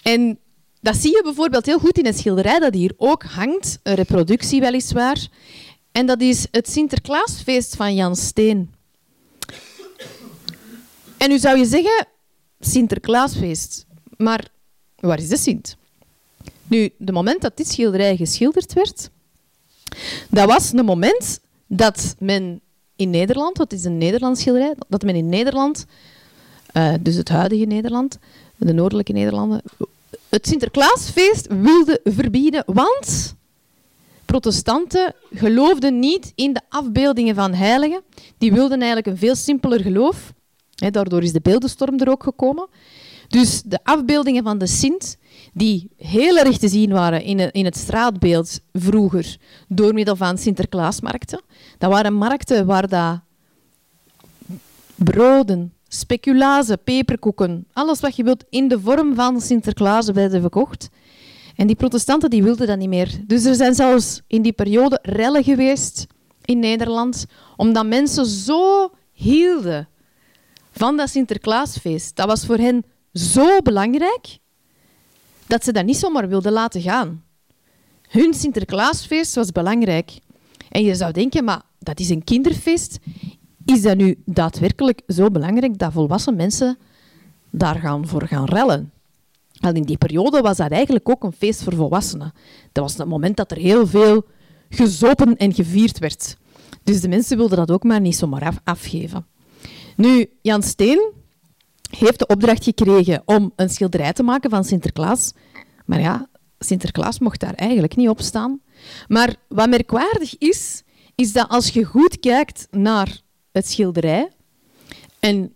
[0.03, 0.39] En
[0.81, 4.61] dat zie je bijvoorbeeld heel goed in een schilderij dat hier ook hangt, een reproductie
[4.61, 5.29] weliswaar.
[5.93, 8.75] En dat is het Sinterklaasfeest van Jan Steen.
[11.17, 12.07] En nu zou je zeggen,
[12.61, 13.87] Sinterklaasfeest.
[14.17, 14.49] Maar
[14.97, 15.77] waar is de Sint?
[16.67, 19.11] Nu, het moment dat dit schilderij geschilderd werd,
[20.31, 22.61] dat was een moment dat men
[22.99, 25.87] in Nederland, dat is een Nederlands schilderij, dat men in Nederland,
[26.73, 28.19] uh, dus het huidige Nederland,
[28.57, 29.63] de noordelijke Nederlanden,
[30.29, 33.35] het Sinterklaasfeest wilde verbieden, want
[34.25, 38.03] protestanten geloofden niet in de afbeeldingen van heiligen.
[38.39, 40.33] Die wilden eigenlijk een veel simpeler geloof.
[40.91, 42.67] daardoor is de beeldenstorm er ook gekomen.
[43.29, 45.17] Dus de afbeeldingen van de Sint,
[45.59, 49.37] die heel erg te zien waren in, in het straatbeeld vroeger,
[49.69, 51.41] door middel van Sinterklaasmarkten.
[51.79, 53.21] Dat waren markten waar dat
[54.95, 60.89] broden, speculazen, peperkoeken, alles wat je wilt in de vorm van Sinterklaas werden verkocht.
[61.57, 63.11] En die protestanten die wilden dat niet meer.
[63.27, 66.07] Dus er zijn zelfs in die periode rellen geweest
[66.45, 69.89] in Nederland, omdat mensen zo hielden
[70.71, 72.17] van dat Sinterklaasfeest.
[72.17, 74.39] Dat was voor hen zo belangrijk
[75.49, 77.23] dat ze dat niet zomaar wilden laten gaan.
[78.09, 80.19] Hun Sinterklaasfeest was belangrijk.
[80.69, 82.99] En je zou denken, maar dat is een kinderfeest.
[83.65, 86.79] Is dat nu daadwerkelijk zo belangrijk dat volwassen mensen
[87.51, 88.93] daar gaan voor gaan rellen?
[89.61, 92.33] Al in die periode was dat eigenlijk ook een feest voor volwassenen.
[92.73, 94.25] Dat was het moment dat er heel veel
[94.69, 96.37] gezopen en gevierd werd.
[96.83, 99.27] Dus de mensen wilden dat ook maar niet zomaar afgeven.
[99.97, 101.13] Nu, Jan Steen
[101.89, 105.33] heeft de opdracht gekregen om een schilderij te maken van Sinterklaas.
[105.85, 108.61] Maar ja, Sinterklaas mocht daar eigenlijk niet op staan.
[109.09, 110.83] Maar wat merkwaardig is,
[111.15, 113.21] is dat als je goed kijkt naar
[113.53, 114.29] het schilderij,
[115.21, 115.53] en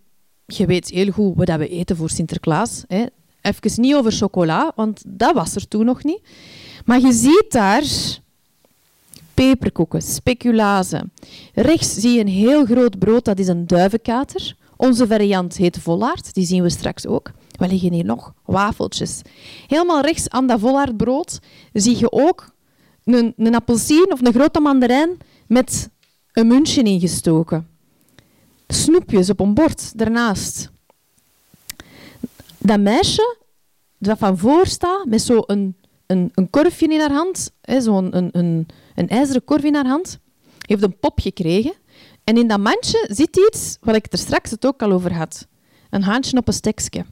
[0.47, 3.05] je weet heel goed wat we eten voor Sinterklaas, hè.
[3.41, 6.21] even niet over chocola, want dat was er toen nog niet.
[6.85, 7.85] Maar je ziet daar
[9.35, 11.13] peperkoeken, speculazen.
[11.55, 14.57] Rechts zie je een heel groot brood, dat is een duivenkater.
[14.83, 17.31] Onze variant heet vollaard, die zien we straks ook.
[17.51, 19.21] We liggen hier nog wafeltjes.
[19.67, 21.39] Helemaal rechts aan dat vollaardbrood
[21.73, 22.55] zie je ook
[23.05, 25.17] een, een appelsien of een grote mandarijn
[25.47, 25.91] met
[26.33, 27.69] een muntje ingestoken.
[28.67, 30.71] Snoepjes op een bord daarnaast.
[32.59, 33.37] Dat meisje
[33.99, 38.29] dat van voor staat met zo'n een, een, een korfje in haar hand, zo'n een,
[38.33, 40.19] een, een ijzeren korf in haar hand,
[40.67, 41.73] heeft een pop gekregen.
[42.25, 45.47] En in dat mandje zit iets wat ik er straks het ook al over had.
[45.91, 47.05] Een haantje op een stekje.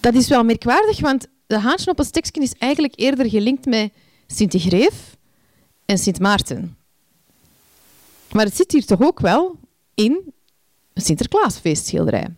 [0.00, 3.92] Dat is wel merkwaardig, want de haantje op een stekje is eigenlijk eerder gelinkt met
[4.26, 5.16] Sint-Greef
[5.84, 6.76] en Sint Maarten.
[8.32, 9.58] Maar het zit hier toch ook wel
[9.94, 10.32] in
[10.92, 12.34] een Sinterklaasfeestschilderij.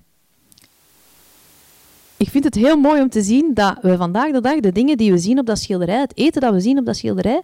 [2.17, 4.97] Ik vind het heel mooi om te zien dat we vandaag de dag de dingen
[4.97, 7.43] die we zien op dat schilderij, het eten dat we zien op dat schilderij,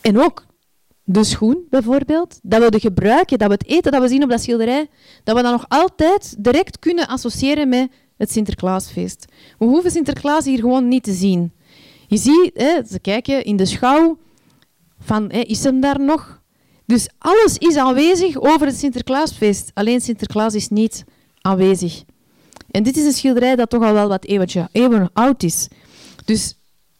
[0.00, 0.44] en ook
[1.04, 4.30] de schoen bijvoorbeeld, dat we de gebruiken, dat we het eten dat we zien op
[4.30, 4.88] dat schilderij,
[5.24, 9.24] dat we dat nog altijd direct kunnen associëren met het Sinterklaasfeest.
[9.58, 11.52] We hoeven Sinterklaas hier gewoon niet te zien.
[12.06, 14.18] Je ziet, hè, ze kijken in de schouw
[14.98, 16.42] van, hè, is hem daar nog?
[16.86, 19.70] Dus alles is aanwezig over het Sinterklaasfeest.
[19.74, 21.04] Alleen Sinterklaas is niet
[21.40, 22.02] aanwezig.
[22.70, 25.68] En dit is een schilderij dat toch al wel wat eeuwtje, eeuwen oud is.
[26.24, 26.54] Dus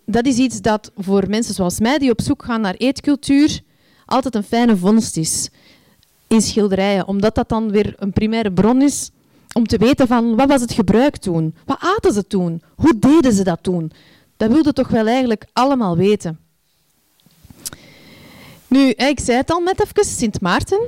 [0.07, 3.61] dat is iets dat voor mensen zoals mij, die op zoek gaan naar eetcultuur,
[4.07, 5.49] altijd een fijne vondst is
[6.27, 7.09] in schilderijen.
[7.09, 9.11] Omdat dat dan weer een primaire bron is
[9.53, 11.55] om te weten van wat was het gebruik toen?
[11.65, 12.63] Wat aten ze toen?
[12.75, 13.93] Hoe deden ze dat toen?
[14.37, 16.39] Dat wilde toch wel eigenlijk allemaal weten.
[18.69, 20.81] Nu, ik zei het al net even, Sint Maarten.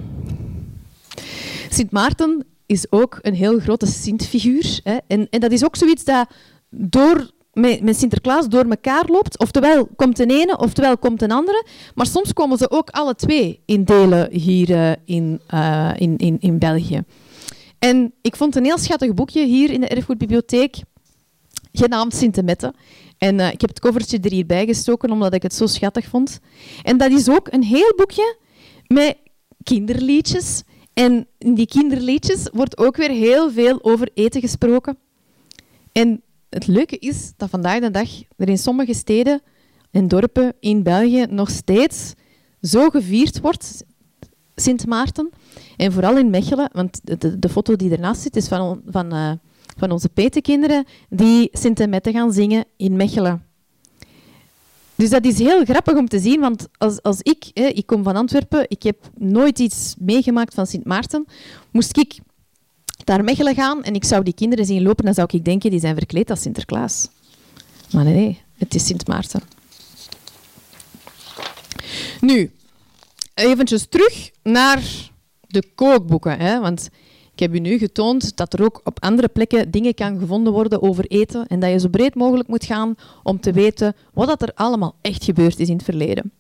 [1.71, 4.81] Sint Maarten is ook een heel grote Sint-figuur.
[5.07, 6.29] En, en dat is ook zoiets dat
[6.69, 9.39] door, met, met Sinterklaas door elkaar loopt.
[9.39, 11.67] Oftewel komt een ene, oftewel komt een andere.
[11.95, 16.37] Maar soms komen ze ook alle twee in delen hier uh, in, uh, in, in,
[16.41, 17.03] in België.
[17.79, 20.77] En ik vond een heel schattig boekje hier in de Erfgoedbibliotheek,
[21.73, 22.75] genaamd Sintemette.
[23.19, 26.41] En uh, ik heb het covertje er hierbij gestoken, omdat ik het zo schattig vond.
[26.83, 28.37] En dat is ook een heel boekje
[28.87, 29.17] met
[29.63, 30.63] kinderliedjes.
[30.93, 34.99] En in die kinderliedjes wordt ook weer heel veel over eten gesproken.
[35.93, 36.23] En
[36.57, 39.43] het leuke is dat vandaag de dag er in sommige steden
[39.91, 42.15] en dorpen in België nog steeds
[42.61, 43.85] zo gevierd wordt,
[44.55, 45.31] Sint Maarten.
[45.77, 47.01] En vooral in Mechelen, want
[47.43, 49.33] de, foto die ernaast zit is van, van, uh,
[49.79, 53.45] van onze petekinderen die Sint Mette gaan zingen in Mechelen.
[54.95, 58.03] Dus dat is heel grappig om te zien, want als, als ik, hè, ik kom
[58.03, 61.25] van Antwerpen, ik heb nooit iets meegemaakt van Sint Maarten,
[61.71, 62.19] moest ik
[63.05, 65.81] naar Mechelen gaan en ik zou die kinderen zien lopen, dan zou ik denken, die
[65.81, 67.09] zijn verkleed als Sinterklaas.
[67.93, 69.41] Maar nee, het is Sint Maarten.
[72.21, 72.51] Nu,
[73.35, 74.83] eventjes terug naar
[75.41, 76.39] de kookboeken.
[76.39, 76.89] Hè, want
[77.33, 80.83] ik heb u nu getoond dat er ook op andere plekken dingen kan gevonden worden
[80.83, 84.53] over eten en dat je zo breed mogelijk moet gaan om te weten wat er
[84.55, 86.33] allemaal echt gebeurd is in het verleden.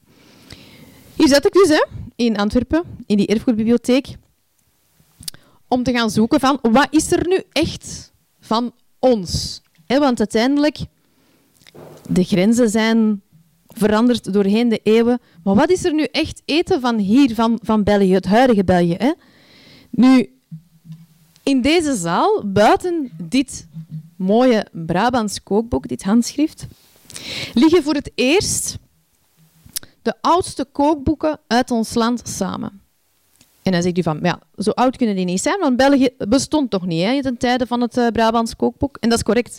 [1.15, 1.85] Hier zat ik dus hè,
[2.17, 4.07] in Antwerpen, in die erfgoedbibliotheek,
[5.69, 9.61] om te gaan zoeken van wat is er nu echt van ons?
[9.87, 10.79] want uiteindelijk,
[12.09, 13.23] de grenzen zijn
[13.67, 15.21] veranderd doorheen de eeuwen.
[15.43, 19.15] Maar wat is er nu echt eten van hier, van, van België, het huidige België?
[19.91, 20.31] Nu,
[21.43, 23.67] in deze zaal, buiten dit
[24.17, 26.67] mooie Brabants kookboek, dit handschrift,
[27.55, 28.79] liggen voor het eerst
[30.03, 32.81] de oudste kookboeken uit ons land samen.
[33.67, 36.71] En dan zegt u van, ja, zo oud kunnen die niet zijn, want België bestond
[36.71, 38.97] toch niet hè, ten tijde van het uh, Brabants kookboek.
[39.01, 39.59] En dat is correct.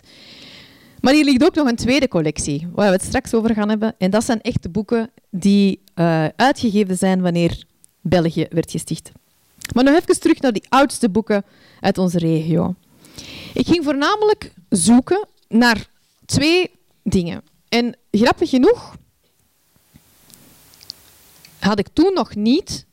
[1.02, 3.96] Maar hier ligt ook nog een tweede collectie, waar we het straks over gaan hebben.
[3.98, 7.64] En dat zijn echt de boeken die uh, uitgegeven zijn wanneer
[8.02, 9.12] België werd gesticht.
[9.74, 11.46] Maar nog even terug naar die oudste boeken
[11.80, 12.76] uit onze regio.
[13.54, 15.90] Ik ging voornamelijk zoeken naar
[16.26, 16.72] twee
[17.04, 17.42] dingen.
[17.70, 18.96] En grappig genoeg
[21.60, 22.87] had ik toen nog niet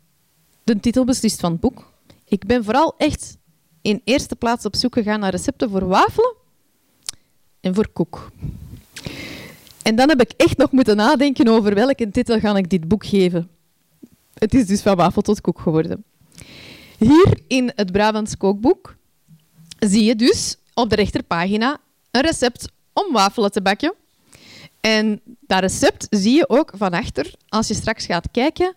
[0.65, 1.93] de titel beslist van het boek.
[2.25, 3.37] Ik ben vooral echt
[3.83, 6.35] in eerste plaats op zoek gegaan naar recepten voor wafelen
[7.61, 8.31] en voor koek.
[9.83, 13.07] En dan heb ik echt nog moeten nadenken over welke titel ga ik dit boek
[13.07, 13.49] geven.
[14.35, 16.05] Het is dus van wafel tot koek geworden.
[16.99, 18.97] Hier in het Brabants kookboek
[19.79, 23.95] zie je dus op de rechterpagina een recept om wafelen te bakken.
[24.81, 28.75] En dat recept zie je ook van achter als je straks gaat kijken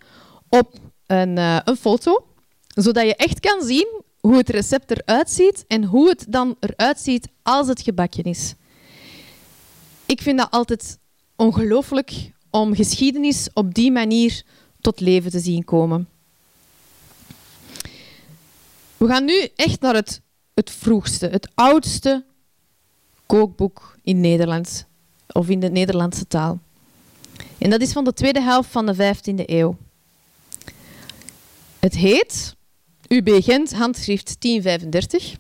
[0.50, 2.26] op een, uh, een foto,
[2.68, 7.00] zodat je echt kan zien hoe het recept eruit ziet en hoe het dan eruit
[7.00, 8.54] ziet als het gebakken is.
[10.06, 11.00] Ik vind dat altijd
[11.36, 14.44] ongelooflijk om geschiedenis op die manier
[14.82, 16.08] tot leven te zien komen.
[18.98, 20.22] We gaan nu echt naar het,
[20.54, 22.26] het vroegste, het oudste
[23.26, 24.86] kookboek in Nederland,
[25.28, 26.60] of in de Nederlandse taal.
[27.58, 29.78] En dat is van de tweede helft van de 15e eeuw.
[31.80, 32.56] Het heet
[33.08, 35.36] UB Gent handschrift 1035.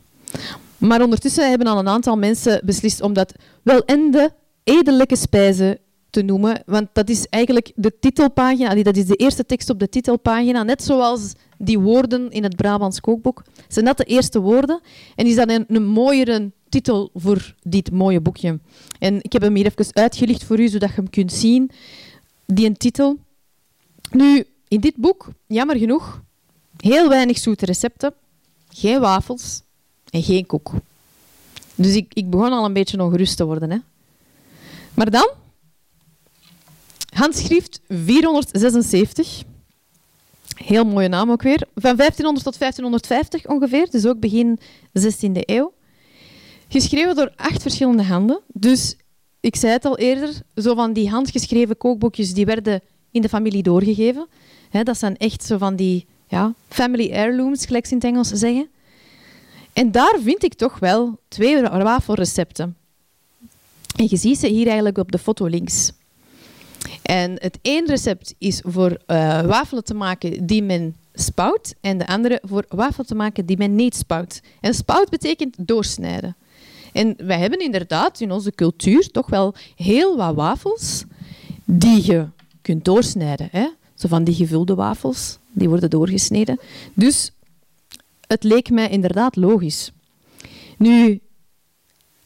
[0.77, 4.31] Maar ondertussen hebben al een aantal mensen beslist om dat wel de
[4.63, 6.63] edelijke spijzen te noemen.
[6.65, 10.63] Want dat is eigenlijk de titelpagina, dat is de eerste tekst op de titelpagina.
[10.63, 13.43] Net zoals die woorden in het Brabants kookboek.
[13.67, 14.81] Zijn dat de eerste woorden?
[15.15, 18.59] En is dat een, een mooiere titel voor dit mooie boekje?
[18.99, 21.71] En ik heb hem hier even uitgelicht voor u, zodat je hem kunt zien.
[22.45, 23.17] Die een titel.
[24.11, 26.21] Nu, in dit boek, jammer genoeg,
[26.77, 28.13] heel weinig zoete recepten,
[28.69, 29.61] geen wafels
[30.09, 30.71] en geen koek.
[31.75, 33.69] Dus ik, ik begon al een beetje ongerust te worden.
[33.71, 33.77] Hè.
[34.93, 35.29] Maar dan,
[37.09, 39.43] handschrift 476.
[40.55, 41.67] Heel mooie naam ook weer.
[41.75, 44.59] Van 1500 tot 1550 ongeveer, dus ook begin
[44.99, 45.73] 16e eeuw.
[46.67, 48.39] Geschreven door acht verschillende handen.
[48.47, 48.95] Dus
[49.39, 53.63] ik zei het al eerder, zo van die handgeschreven kookboekjes die werden in de familie
[53.63, 54.27] doorgegeven.
[54.83, 58.67] dat zijn echt zo van die ja, family heirlooms, gelijk ze in het Engels zeggen.
[59.73, 62.75] En daar vind ik toch wel twee wafelrecepten.
[63.95, 65.91] En je ziet ze hier eigenlijk op de foto links.
[67.01, 72.07] En het ene recept is voor uh, wafelen te maken die men spout en de
[72.07, 74.41] andere voor wafelen te maken die men niet spout.
[74.61, 76.35] En spout betekent doorsnijden.
[76.93, 81.03] En wij hebben inderdaad in onze cultuur toch wel heel wat wafels
[81.65, 82.27] die je
[82.61, 83.47] kunt doorsnijden.
[83.51, 83.67] Hè?
[83.95, 86.59] Zo van die gevulde wafels, die worden doorgesneden.
[86.93, 87.31] Dus
[88.27, 89.91] het leek mij inderdaad logisch.
[90.77, 91.19] Nu,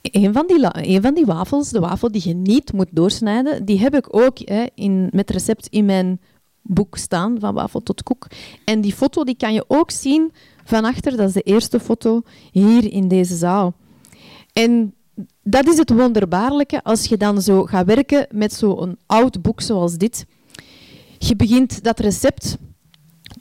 [0.02, 3.96] een van, die, van die wafels, de wafel die je niet moet doorsnijden, die heb
[3.96, 6.20] ik ook hè, in, met recept in mijn
[6.62, 8.28] boek staan, van wafel tot koek.
[8.64, 10.32] En die foto die kan je ook zien
[10.64, 13.74] van achter, dat is de eerste foto hier in deze zaal.
[14.54, 14.94] En
[15.44, 19.98] dat is het wonderbaarlijke als je dan zo gaat werken met zo'n oud boek zoals
[19.98, 20.26] dit.
[21.18, 22.58] Je begint dat recept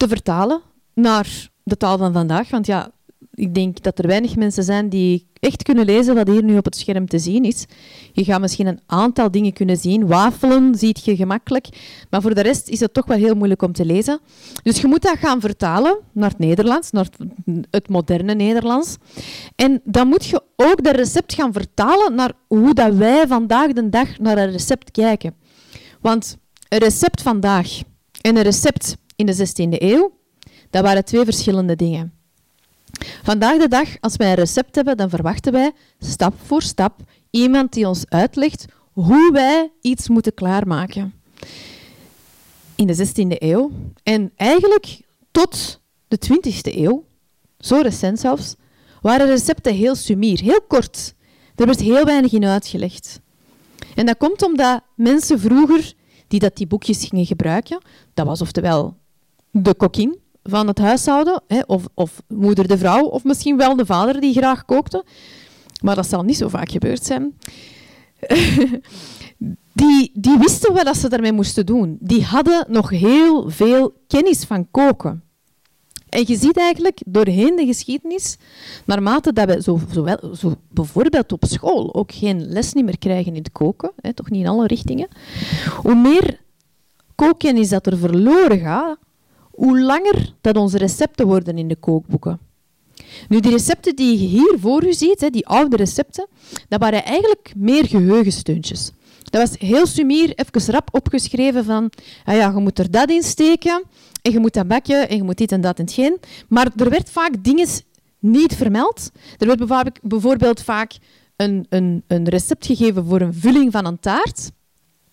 [0.00, 0.60] te vertalen
[0.94, 2.50] naar de taal van vandaag.
[2.50, 2.90] Want ja,
[3.34, 6.64] ik denk dat er weinig mensen zijn die echt kunnen lezen wat hier nu op
[6.64, 7.64] het scherm te zien is.
[8.12, 10.06] Je gaat misschien een aantal dingen kunnen zien.
[10.06, 11.66] Wafelen ziet je gemakkelijk,
[12.10, 14.20] maar voor de rest is het toch wel heel moeilijk om te lezen.
[14.62, 17.08] Dus je moet dat gaan vertalen naar het Nederlands, naar
[17.70, 18.96] het moderne Nederlands.
[19.56, 23.88] En dan moet je ook dat recept gaan vertalen naar hoe dat wij vandaag de
[23.88, 25.34] dag naar een recept kijken.
[26.00, 26.36] Want
[26.68, 27.80] een recept vandaag
[28.20, 30.12] en een recept in de 16e eeuw,
[30.70, 32.12] dat waren twee verschillende dingen.
[33.22, 37.72] Vandaag de dag, als wij een recept hebben, dan verwachten wij stap voor stap iemand
[37.72, 41.14] die ons uitlegt hoe wij iets moeten klaarmaken.
[42.74, 43.70] In de 16e eeuw
[44.02, 47.04] en eigenlijk tot de 20e eeuw,
[47.58, 48.54] zo recent zelfs,
[49.00, 51.14] waren recepten heel sumier, heel kort.
[51.54, 53.20] Er werd heel weinig in uitgelegd.
[53.94, 55.92] En dat komt omdat mensen vroeger
[56.28, 57.82] die dat die boekjes gingen gebruiken,
[58.14, 58.99] dat was oftewel
[59.50, 63.86] de kokkin, van het huishouden, hè, of, of moeder de vrouw, of misschien wel de
[63.86, 65.04] vader die graag kookte.
[65.82, 67.34] Maar dat zal niet zo vaak gebeurd zijn.
[69.72, 71.96] die, die wisten wat ze daarmee moesten doen.
[72.00, 75.22] Die hadden nog heel veel kennis van koken.
[76.08, 78.36] En je ziet eigenlijk doorheen de geschiedenis,
[78.84, 79.80] naarmate dat we zo,
[80.34, 84.40] zo bijvoorbeeld op school ook geen les meer krijgen in het koken, hè, toch niet
[84.40, 85.08] in alle richtingen,
[85.82, 86.40] hoe meer
[87.14, 88.98] kookkennis dat er verloren gaat,
[89.60, 92.38] hoe langer dat onze recepten worden in de kookboeken.
[93.28, 96.26] Nu, die recepten die je hier voor u ziet, die oude recepten,
[96.68, 98.90] dat waren eigenlijk meer geheugensteuntjes.
[99.22, 101.90] Dat was heel sumier, even rap opgeschreven van,
[102.24, 103.82] ah ja, je moet er dat in steken,
[104.22, 106.18] en je moet dat bakken, en je moet dit en dat en hetgeen.
[106.48, 107.68] Maar er werd vaak dingen
[108.18, 109.10] niet vermeld.
[109.38, 110.92] Er werd bijvoorbeeld vaak
[111.36, 114.50] een, een, een recept gegeven voor een vulling van een taart.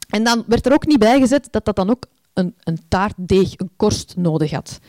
[0.10, 2.06] En dan werd er ook niet bijgezet dat dat dan ook
[2.38, 4.80] een, een taartdeeg, een korst nodig had.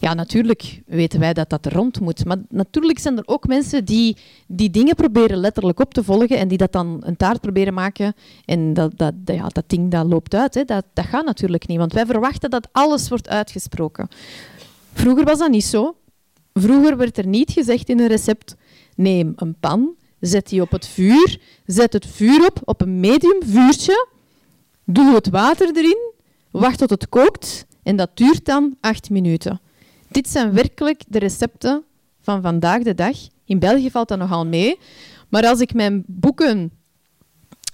[0.00, 2.24] Ja, natuurlijk weten wij dat dat rond moet.
[2.24, 4.16] Maar natuurlijk zijn er ook mensen die
[4.46, 8.14] die dingen proberen letterlijk op te volgen en die dat dan een taart proberen maken.
[8.44, 10.54] En dat, dat, ja, dat ding dat loopt uit.
[10.54, 10.64] Hè.
[10.64, 14.08] Dat, dat gaat natuurlijk niet, want wij verwachten dat alles wordt uitgesproken.
[14.92, 15.96] Vroeger was dat niet zo.
[16.52, 18.56] Vroeger werd er niet gezegd in een recept:
[18.96, 23.42] neem een pan, zet die op het vuur, zet het vuur op op een medium
[23.44, 24.06] vuurtje,
[24.84, 26.09] doe het water erin
[26.50, 29.60] Wacht tot het kookt en dat duurt dan acht minuten.
[30.08, 31.84] Dit zijn werkelijk de recepten
[32.20, 33.16] van vandaag de dag.
[33.44, 34.78] In België valt dat nogal mee.
[35.28, 36.72] Maar als ik mijn boeken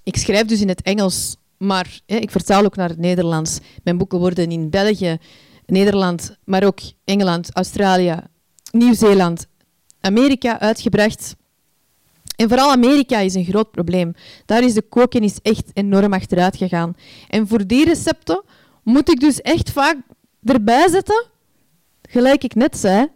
[0.07, 3.59] ik schrijf dus in het Engels, maar ik vertaal ook naar het Nederlands.
[3.85, 5.19] Mijn boeken worden in België,
[5.67, 8.17] Nederland, maar ook Engeland, Australië,
[8.71, 9.47] Nieuw-Zeeland,
[10.01, 11.37] Amerika uitgebracht.
[12.37, 14.15] En vooral Amerika is een groot probleem.
[14.45, 16.97] Daar is de kookkennis echt enorm achteruit gegaan.
[17.29, 18.43] En voor die recepten
[18.87, 19.97] moet ik dus echt vaak
[20.45, 21.27] erbij zetten,
[22.03, 23.09] gelijk ik net zei,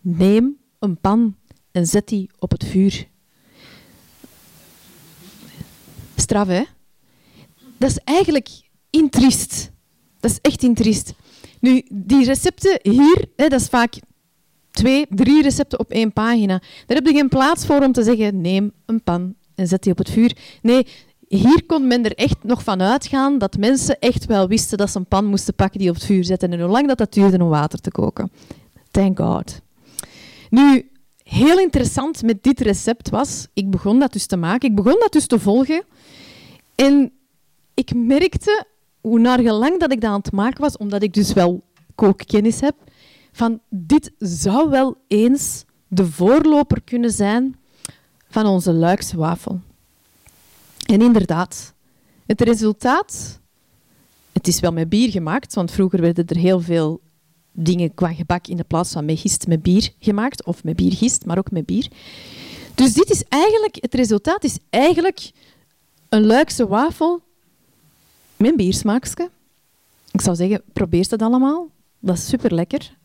[0.00, 1.36] neem een pan
[1.72, 3.08] en zet die op het vuur.
[6.16, 6.62] Straf, hè?
[7.76, 8.48] Dat is eigenlijk
[8.90, 9.70] intriest.
[10.20, 11.14] Dat is echt intriest.
[11.60, 13.94] Nu, die recepten hier, hè, dat is vaak
[14.70, 16.62] twee, drie recepten op één pagina.
[16.86, 19.92] Daar heb je geen plaats voor om te zeggen, neem een pan en zet die
[19.92, 20.36] op het vuur.
[20.62, 20.86] Nee,
[21.28, 24.98] hier kon men er echt nog van uitgaan dat mensen echt wel wisten dat ze
[24.98, 27.42] een pan moesten pakken die op het vuur zetten en hoe lang dat, dat duurde
[27.42, 28.30] om water te koken.
[28.90, 29.60] Thank God.
[30.50, 30.90] Nu,
[31.22, 35.12] heel interessant met dit recept was, ik begon dat dus te maken, ik begon dat
[35.12, 35.84] dus te volgen
[36.74, 37.12] en
[37.74, 38.66] ik merkte
[39.00, 41.62] hoe naar gelang dat ik dat aan het maken was, omdat ik dus wel
[41.94, 42.74] kookkennis heb,
[43.32, 47.56] van dit zou wel eens de voorloper kunnen zijn
[48.28, 49.60] van onze Luikse wafel.
[50.86, 51.74] En inderdaad,
[52.26, 53.40] het resultaat,
[54.32, 57.00] het is wel met bier gemaakt, want vroeger werden er heel veel
[57.52, 61.24] dingen qua gebak in de plaats van met gist met bier gemaakt, of met biergist,
[61.24, 61.88] maar ook met bier.
[62.74, 65.30] Dus dit is eigenlijk, het resultaat is eigenlijk
[66.08, 67.22] een Luikse wafel
[68.36, 69.30] met biersmaakje.
[70.10, 71.68] Ik zou zeggen, probeer het allemaal.
[71.98, 72.96] Dat is super lekker.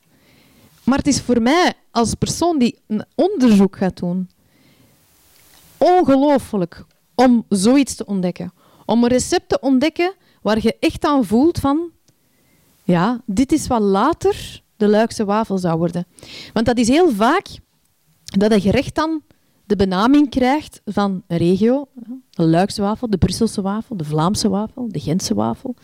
[0.83, 4.29] Maar het is voor mij, als persoon die een onderzoek gaat doen,
[5.77, 6.85] ongelooflijk
[7.25, 8.53] om zoiets te ontdekken.
[8.85, 11.89] Om een recept te ontdekken waar je echt aan voelt van...
[12.83, 16.07] Ja, dit is wat later de Luikse wafel zou worden.
[16.53, 17.47] Want dat is heel vaak
[18.23, 19.21] dat een gerecht dan
[19.65, 21.87] de benaming krijgt van een regio.
[22.29, 25.75] De Luikse wafel, de Brusselse wafel, de Vlaamse wafel, de Gentse wafel.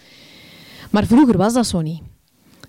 [0.92, 2.02] Maar vroeger was dat zo niet.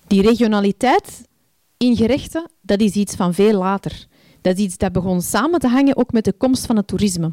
[0.06, 1.28] Die regionaliteit
[1.76, 4.06] in gerechten, dat is iets van veel later.
[4.40, 7.32] Dat is iets dat begon samen te hangen ook met de komst van het toerisme.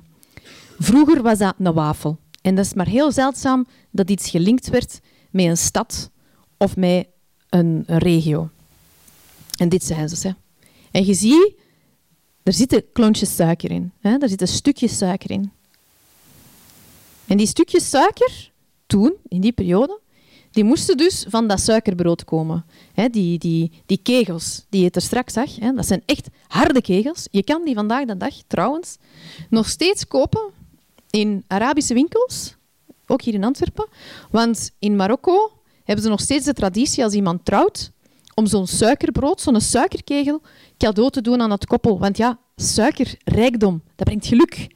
[0.77, 2.19] Vroeger was dat een wafel.
[2.41, 4.99] En dat is maar heel zeldzaam dat iets gelinkt werd
[5.29, 6.09] met een stad
[6.57, 7.07] of met
[7.49, 8.49] een, regio.
[9.57, 10.27] En dit zijn ze.
[10.27, 10.33] Hè.
[10.91, 11.53] En je ziet,
[12.43, 13.91] er zitten klontjes suiker in.
[13.99, 14.17] Hè.
[14.17, 15.51] Er zitten stukjes suiker in.
[17.25, 18.51] En die stukjes suiker,
[18.85, 19.99] toen, in die periode,
[20.51, 22.65] die moesten dus van dat suikerbrood komen.
[22.93, 26.81] He, die, die, die kegels die je er straks zag, he, dat zijn echt harde
[26.81, 27.27] kegels.
[27.31, 28.97] Je kan die vandaag de dag trouwens
[29.49, 30.51] nog steeds kopen
[31.15, 32.55] in Arabische winkels,
[33.07, 33.87] ook hier in Antwerpen.
[34.31, 35.51] Want in Marokko
[35.83, 37.91] hebben ze nog steeds de traditie als iemand trouwt
[38.33, 40.41] om zo'n suikerbrood, zo'n suikerkegel,
[40.77, 41.99] cadeau te doen aan het koppel.
[41.99, 44.67] Want ja, suiker, rijkdom, dat brengt geluk.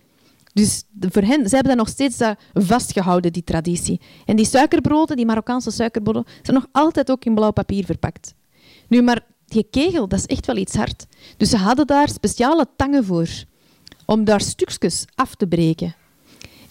[0.53, 2.17] Dus voor hen, ze hebben dat nog steeds
[2.53, 4.01] vastgehouden, die traditie.
[4.25, 8.33] En die suikerbroden, die Marokkaanse suikerbroden, zijn nog altijd ook in blauw papier verpakt.
[8.87, 11.05] Nu, maar die kegel, dat is echt wel iets hard.
[11.37, 13.29] Dus ze hadden daar speciale tangen voor,
[14.05, 15.95] om daar stukjes af te breken.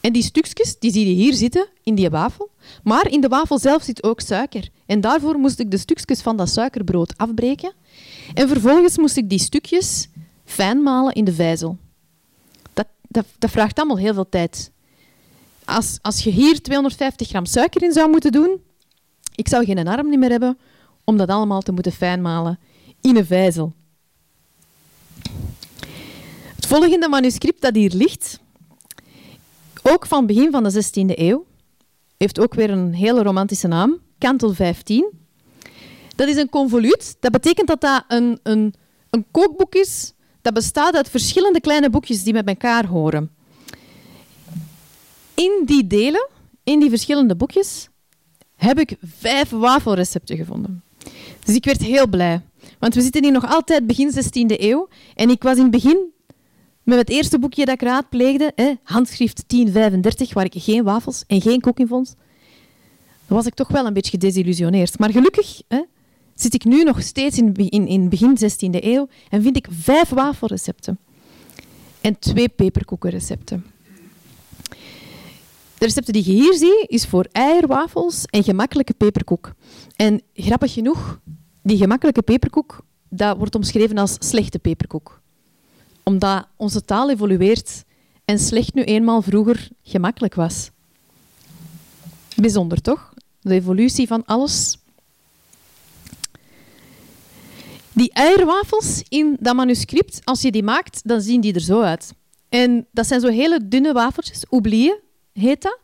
[0.00, 2.50] En die stukjes, die zie je hier zitten, in die wafel.
[2.82, 4.68] Maar in de wafel zelf zit ook suiker.
[4.86, 7.72] En daarvoor moest ik de stukjes van dat suikerbrood afbreken.
[8.34, 10.08] En vervolgens moest ik die stukjes
[10.44, 11.78] fijn malen in de vijzel
[13.08, 14.70] dat, dat vraagt allemaal heel veel tijd.
[15.64, 18.62] Als, als je hier 250 gram suiker in zou moeten doen,
[19.34, 20.58] ik zou geen arm meer hebben
[21.04, 22.58] om dat allemaal te moeten fijnmalen
[23.00, 23.74] in een vijzel.
[26.54, 28.40] Het volgende manuscript dat hier ligt,
[29.92, 31.46] ook van begin van de 16e eeuw,
[32.16, 35.06] heeft ook weer een hele romantische naam, Kantel 15.
[36.16, 37.16] Dat is een convoluut.
[37.20, 38.74] Dat betekent dat dat een, een,
[39.10, 40.12] een kookboek is
[40.42, 43.30] dat bestaat uit verschillende kleine boekjes die met elkaar horen.
[45.34, 46.28] In die delen,
[46.64, 47.88] in die verschillende boekjes,
[48.56, 50.82] heb ik vijf wafelrecepten gevonden.
[51.44, 52.40] Dus ik werd heel blij.
[52.78, 54.88] Want we zitten hier nog altijd begin 16e eeuw.
[55.14, 56.12] En ik was in het begin
[56.88, 61.40] met het eerste boekje dat ik raadpleegde, hè, handschrift 1035, waar ik geen wafels en
[61.40, 62.16] geen koek in vond.
[63.26, 64.98] Was ik toch wel een beetje gedesillusioneerd.
[64.98, 65.82] Maar gelukkig hè,
[66.34, 70.08] zit ik nu nog steeds in, in, in begin 16e eeuw en vind ik vijf
[70.08, 70.98] wafelrecepten
[72.00, 73.64] en twee peperkoekenrecepten.
[75.78, 79.54] De recepten die je hier ziet, is voor eierwafels en gemakkelijke peperkoek.
[79.96, 81.20] En grappig genoeg,
[81.62, 85.17] die gemakkelijke peperkoek, dat wordt omschreven als slechte peperkoek.
[86.08, 87.84] Omdat onze taal evolueert
[88.24, 90.70] en slecht nu eenmaal vroeger gemakkelijk was.
[92.36, 93.12] Bijzonder toch?
[93.40, 94.76] De evolutie van alles
[97.92, 102.12] Die eierwafels in dat manuscript, als je die maakt, dan zien die er zo uit.
[102.48, 104.98] En dat zijn zo hele dunne wafeltjes, oublié
[105.32, 105.78] heet dat.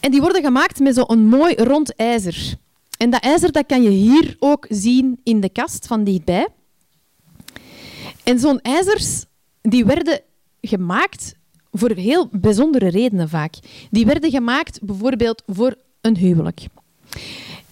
[0.00, 2.54] En die worden gemaakt met zo'n mooi rond ijzer.
[2.98, 6.48] En dat ijzer dat kan je hier ook zien in de kast van dichtbij.
[8.26, 9.24] En zo'n ijzers
[9.62, 10.20] die werden
[10.60, 11.34] gemaakt
[11.72, 13.54] voor heel bijzondere redenen vaak.
[13.90, 16.66] Die werden gemaakt bijvoorbeeld voor een huwelijk.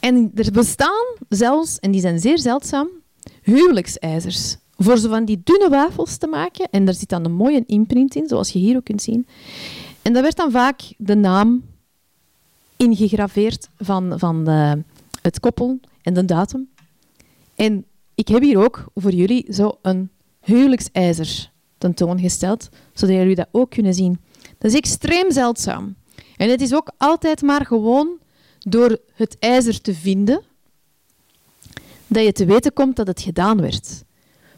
[0.01, 2.89] En er bestaan zelfs, en die zijn zeer zeldzaam,
[3.43, 4.57] huwelijksijzers.
[4.77, 6.69] Voor zo van die dunne wafels te maken.
[6.71, 9.27] En daar zit dan een mooie imprint in, zoals je hier ook kunt zien.
[10.03, 11.63] En daar werd dan vaak de naam
[12.77, 14.83] ingegraveerd van, van de,
[15.23, 16.69] het koppel en de datum.
[17.55, 17.85] En
[18.15, 20.11] ik heb hier ook voor jullie zo een
[20.45, 24.21] huwelijksijzer tentoongesteld, zodat jullie dat ook kunnen zien.
[24.59, 25.97] Dat is extreem zeldzaam.
[26.37, 28.19] En het is ook altijd maar gewoon
[28.59, 30.43] door het ijzer te vinden
[32.07, 34.05] dat je te weten komt dat het gedaan werd.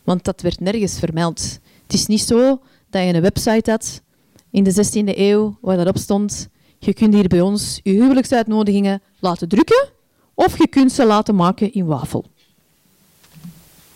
[0.05, 1.59] Want dat werd nergens vermeld.
[1.83, 2.61] Het is niet zo
[2.91, 4.03] dat je een website had
[4.51, 9.49] in de 16e eeuw waar daarop stond je kunt hier bij ons je huwelijksuitnodigingen laten
[9.49, 9.89] drukken
[10.35, 12.25] of je kunt ze laten maken in wafel.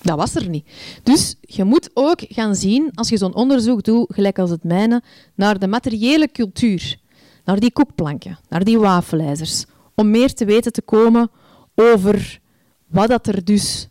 [0.03, 0.67] Dat was er niet.
[1.03, 5.03] Dus je moet ook gaan zien, als je zo'n onderzoek doet, gelijk als het mijne,
[5.35, 6.99] naar de materiële cultuur.
[7.45, 9.65] Naar die koekplanken, naar die wafelijzers.
[9.95, 11.31] Om meer te weten te komen
[11.75, 12.41] over
[12.87, 13.89] wat dat er dus...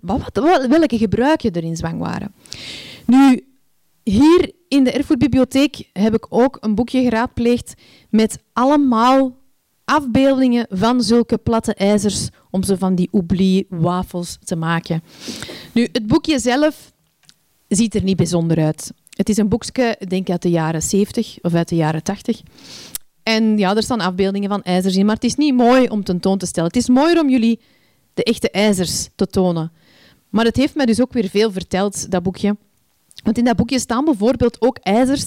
[0.00, 2.34] Wat, welke gebruiken er in zwang waren.
[3.06, 3.44] Nu,
[4.02, 7.74] hier in de Erfgoedbibliotheek heb ik ook een boekje geraadpleegd
[8.10, 9.36] met allemaal
[9.84, 15.02] afbeeldingen van zulke platte ijzers om ze van die oubli wafels te maken.
[15.72, 16.92] Nu, het boekje zelf
[17.68, 18.92] ziet er niet bijzonder uit.
[19.10, 22.40] Het is een boekje, denk uit de jaren 70 of uit de jaren 80.
[23.22, 26.38] En ja, er staan afbeeldingen van ijzers in, maar het is niet mooi om tentoon
[26.38, 26.68] te stellen.
[26.68, 27.60] Het is mooier om jullie
[28.14, 29.72] de echte ijzers te tonen.
[30.28, 32.56] Maar het heeft mij dus ook weer veel verteld, dat boekje.
[33.24, 35.24] Want in dat boekje staan bijvoorbeeld ook ijzers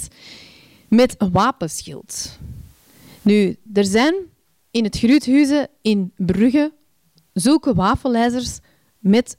[0.88, 2.38] met een wapenschild.
[3.22, 4.16] Nu, er zijn
[4.72, 6.74] in het Gruuthuizen in Brugge
[7.34, 8.60] zulke wafelijzers
[9.00, 9.38] met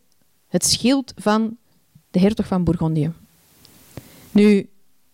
[0.49, 1.57] het schild van
[2.11, 3.12] de hertog van Bourgondië.
[4.31, 4.68] Nu,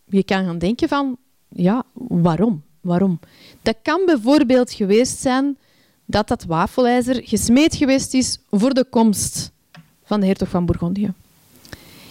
[0.04, 1.16] je kan gaan denken van,
[1.48, 2.62] ja, waarom?
[2.80, 3.20] Waarom?
[3.62, 5.58] Dat kan bijvoorbeeld geweest zijn
[6.04, 9.52] dat dat wafelijzer gesmeed geweest is voor de komst
[10.04, 11.12] van de hertog van Bourgondië.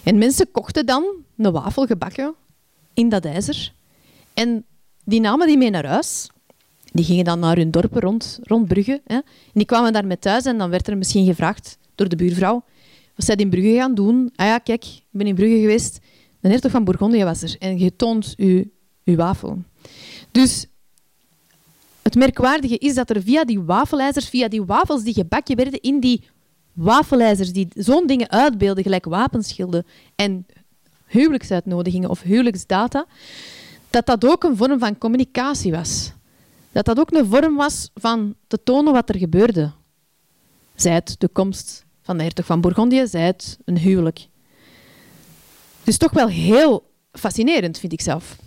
[0.04, 1.06] En mensen kochten dan
[1.38, 2.34] een wafel gebakken
[2.94, 3.74] in dat ijzer.
[4.34, 4.66] En
[5.04, 6.30] die namen die mee naar huis.
[6.94, 9.02] Die gingen dan naar hun dorpen rond, rond Brugge.
[9.06, 9.16] Hè.
[9.16, 9.24] En
[9.54, 12.64] die kwamen daar met thuis en dan werd er misschien gevraagd door de buurvrouw
[13.16, 14.32] wat zij in Brugge gaan doen.
[14.36, 16.00] Ah ja, kijk, ik ben in Brugge geweest.
[16.40, 17.56] De hertog van Bourgondië was er.
[17.60, 18.66] En je toont uw
[19.04, 19.64] wafel.
[20.32, 20.66] Dus
[22.02, 26.00] het merkwaardige is dat er via die wafelijzers, via die wafels die gebakken werden in
[26.00, 26.24] die
[26.74, 29.86] wafelijzers die zo'n dingen uitbeelden, gelijk wapenschilden
[30.16, 30.46] en
[31.06, 33.06] huwelijksuitnodigingen of huwelijksdata,
[33.90, 36.12] dat dat ook een vorm van communicatie was.
[36.74, 39.72] Dat dat ook een vorm was van te tonen wat er gebeurde.
[40.76, 44.28] Zij het de komst van de hertog van Bourgondië, zij het een huwelijk.
[45.84, 48.38] Dus toch wel heel fascinerend, vind ik zelf.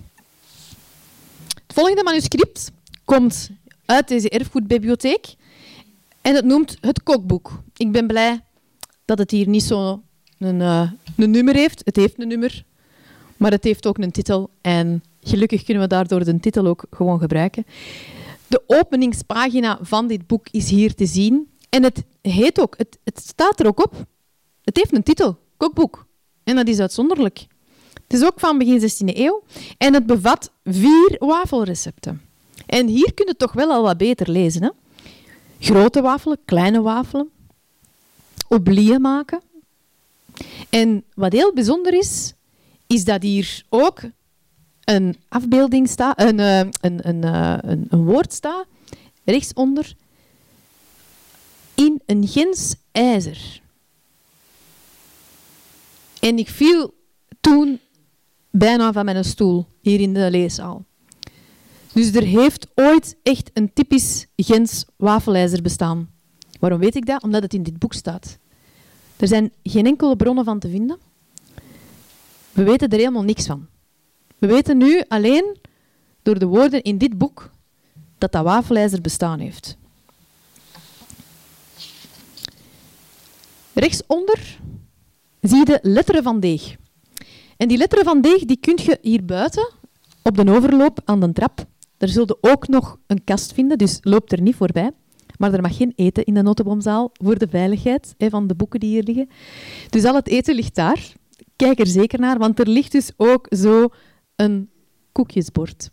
[1.67, 2.71] Het volgende manuscript
[3.05, 3.51] komt
[3.85, 5.35] uit deze erfgoedbibliotheek
[6.21, 7.63] en het noemt het kookboek.
[7.77, 8.41] Ik ben blij
[9.05, 10.03] dat het hier niet zo
[10.39, 11.83] een, uh, een nummer heeft.
[11.85, 12.65] Het heeft een nummer,
[13.37, 14.51] maar het heeft ook een titel.
[14.61, 17.67] En gelukkig kunnen we daardoor de titel ook gewoon gebruiken.
[18.47, 21.51] De openingspagina van dit boek is hier te zien.
[21.69, 23.95] En het heet ook, het, het staat er ook op.
[24.65, 26.07] Het heeft een titel, kookboek.
[26.45, 27.47] En dat is uitzonderlijk.
[27.93, 29.43] Het is ook van begin 16e eeuw.
[29.79, 32.23] En het bevat vier wafelrecepten.
[32.67, 34.63] En hier kun je toch wel al wat beter lezen.
[34.63, 34.71] Hè?
[35.59, 37.31] Grote wafelen, kleine wafelen.
[38.49, 39.41] Oblieën maken.
[40.71, 42.35] En wat heel bijzonder is,
[42.87, 44.01] is dat hier ook
[44.87, 48.67] een afbeelding staat, een, eh, een, een, eh, een, een woord staat,
[49.25, 49.95] rechtsonder,
[51.75, 53.61] in een gens ijzer.
[56.21, 56.95] En ik viel
[57.41, 57.81] toen
[58.51, 60.85] bijna van mijn stoel hier in de leeszaal.
[61.93, 66.11] Dus er heeft ooit echt een typisch Gens wafelijzer bestaan.
[66.61, 67.23] Waarom weet ik dat?
[67.23, 68.39] Omdat het in dit boek staat.
[69.17, 70.99] Er zijn geen enkele bronnen van te vinden.
[72.53, 73.67] We weten er helemaal niks van.
[74.47, 75.57] We weten nu alleen
[76.23, 77.51] door de woorden in dit boek
[78.19, 79.77] dat dat wafelijzer bestaan heeft.
[83.73, 84.59] Rechtsonder
[85.41, 86.77] zie je de letteren van deeg.
[87.57, 89.73] En die letteren van deeg die kun je hier buiten
[90.23, 91.67] op de overloop aan de trap
[91.99, 94.91] er zullen ook nog een kast vinden, dus loop er niet voorbij.
[95.39, 98.81] Maar er mag geen eten in de notenboomzaal voor de veiligheid hè, van de boeken
[98.81, 99.29] die hier liggen.
[99.91, 101.13] Dus al het eten ligt daar.
[101.57, 103.89] Kijk er zeker naar, want er ligt dus ook zo
[104.37, 104.71] een
[105.13, 105.91] koekjesbord.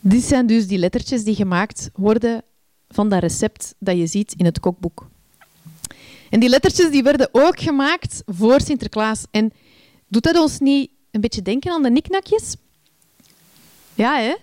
[0.00, 2.42] Dit zijn dus die lettertjes die gemaakt worden
[2.88, 5.08] van dat recept dat je ziet in het kookboek.
[6.30, 9.24] En die lettertjes die werden ook gemaakt voor Sinterklaas.
[9.30, 9.52] En
[10.08, 12.56] doet dat ons niet een beetje denken aan de niknakjes?
[13.94, 14.34] Ja, hè?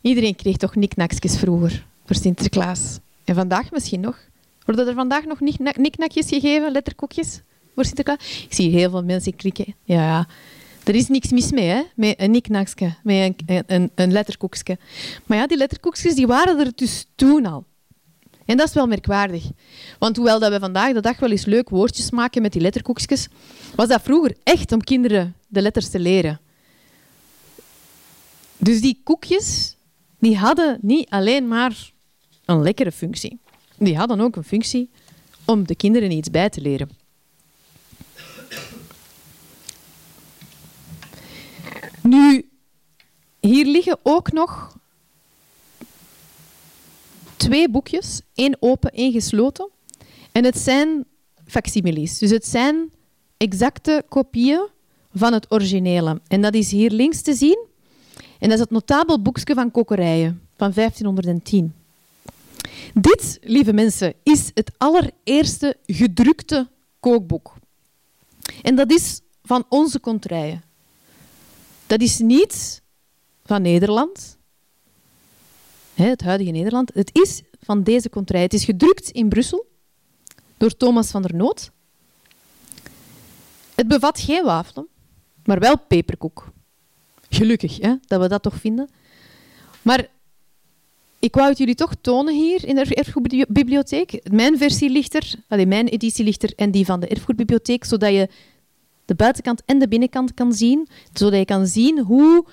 [0.00, 2.98] Iedereen kreeg toch niknakjes vroeger voor Sinterklaas.
[3.24, 4.18] En vandaag misschien nog.
[4.64, 5.40] Worden er vandaag nog
[5.76, 7.40] niknakjes gegeven, letterkoekjes
[7.74, 8.44] voor Sinterklaas?
[8.48, 9.74] Ik zie heel veel mensen klikken.
[9.84, 10.28] Ja, ja.
[10.88, 11.82] Er is niks mis mee, hè?
[11.94, 14.78] met een niknakje, met een, een, een.
[15.26, 17.64] Maar ja, die letterkoekjes die waren er dus toen al.
[18.44, 19.44] En dat is wel merkwaardig.
[19.98, 23.28] Want hoewel dat we vandaag de dag wel eens leuk woordjes maken met die letterkoekjes,
[23.74, 26.40] was dat vroeger echt om kinderen de letters te leren.
[28.56, 29.76] Dus die koekjes
[30.18, 31.90] die hadden niet alleen maar
[32.44, 33.38] een lekkere functie.
[33.78, 34.90] Die hadden ook een functie
[35.44, 36.97] om de kinderen iets bij te leren.
[42.08, 42.48] Nu,
[43.40, 44.76] hier liggen ook nog
[47.36, 49.70] twee boekjes, één open, één gesloten.
[50.32, 51.04] En het zijn
[51.46, 52.18] facsimiles.
[52.18, 52.90] Dus het zijn
[53.36, 54.66] exacte kopieën
[55.12, 56.20] van het originele.
[56.26, 57.66] En dat is hier links te zien.
[58.38, 61.74] En dat is het notabel boekje van kokerijen van 1510.
[62.94, 66.68] Dit, lieve mensen, is het allereerste gedrukte
[67.00, 67.54] kookboek.
[68.62, 70.67] En dat is van onze kontrijen.
[71.88, 72.82] Dat is niet
[73.44, 74.38] van Nederland,
[75.94, 76.94] het huidige Nederland.
[76.94, 78.42] Het is van deze contrij.
[78.42, 79.66] Het is gedrukt in Brussel
[80.56, 81.70] door Thomas van der Noot.
[83.74, 84.88] Het bevat geen wafelen,
[85.44, 86.52] maar wel peperkoek.
[87.28, 88.88] Gelukkig hè, dat we dat toch vinden.
[89.82, 90.06] Maar
[91.18, 94.30] ik wou het jullie toch tonen hier in de Erfgoedbibliotheek.
[94.30, 98.12] Mijn versie ligt er, allez, mijn editie ligt er en die van de Erfgoedbibliotheek, zodat
[98.12, 98.28] je
[99.08, 100.88] de buitenkant en de binnenkant kan zien.
[101.12, 102.44] Zodat je kan zien hoe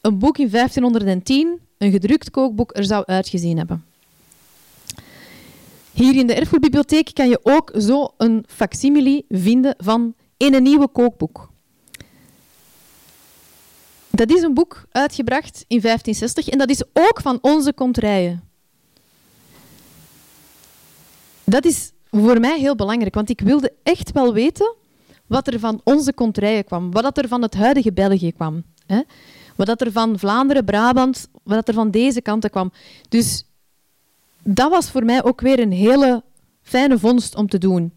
[0.00, 3.84] een boek in 1510 een gedrukt kookboek er zou uitgezien hebben.
[5.92, 11.50] Hier in de Erfgoedbibliotheek kan je ook zo een facsimile vinden van een nieuwe kookboek.
[14.10, 18.42] Dat is een boek uitgebracht in 1560 en dat is ook van onze kontrijen.
[21.44, 24.74] Dat is voor mij heel belangrijk, want ik wilde echt wel weten
[25.26, 28.62] wat er van onze kontrijen kwam, wat er van het huidige België kwam.
[29.56, 32.72] Wat er van Vlaanderen, Brabant, wat er van deze kanten kwam.
[33.08, 33.44] Dus
[34.42, 36.22] dat was voor mij ook weer een hele
[36.62, 37.92] fijne vondst om te doen.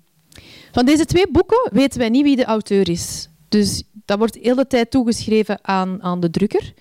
[0.71, 3.29] Van deze twee boeken weten wij niet wie de auteur is.
[3.49, 6.73] Dus dat wordt de hele tijd toegeschreven aan, aan de drukker.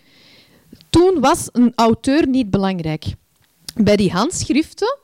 [0.90, 3.04] Toen was een auteur niet belangrijk.
[3.74, 4.98] Bij die handschriften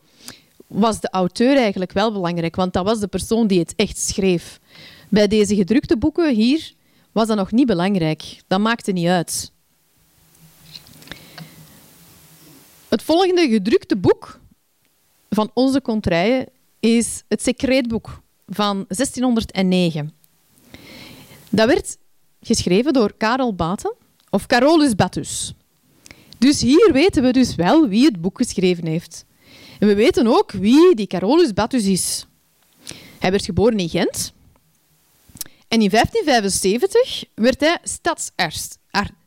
[0.66, 4.60] was de auteur eigenlijk wel belangrijk, want dat was de persoon die het echt schreef.
[5.08, 6.72] Bij deze gedrukte boeken hier
[7.12, 8.42] was dat nog niet belangrijk.
[8.46, 9.52] Dat maakte niet uit.
[12.88, 14.40] Het volgende gedrukte boek
[15.30, 16.48] van onze contraien
[16.80, 20.12] is het Secreetboek van 1609.
[21.48, 21.96] Dat werd
[22.40, 23.94] geschreven door Karel Baten
[24.30, 25.54] of Carolus Batus.
[26.38, 29.24] Dus hier weten we dus wel wie het boek geschreven heeft.
[29.78, 32.26] En we weten ook wie die Carolus Batus is.
[33.18, 34.32] Hij werd geboren in Gent.
[35.74, 38.76] En in 1575 werd hij stadsarts,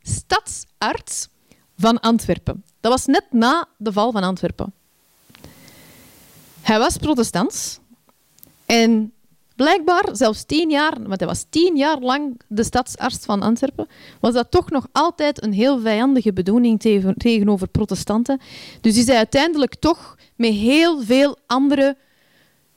[0.02, 1.28] stadsarts
[1.76, 2.64] van Antwerpen.
[2.80, 4.72] Dat was net na de val van Antwerpen.
[6.60, 7.80] Hij was protestant
[8.66, 9.12] en
[9.56, 13.88] blijkbaar zelfs tien jaar, want hij was tien jaar lang de stadsarts van Antwerpen,
[14.20, 16.80] was dat toch nog altijd een heel vijandige bedoeling
[17.16, 18.40] tegenover protestanten.
[18.80, 21.96] Dus is hij uiteindelijk toch met heel veel andere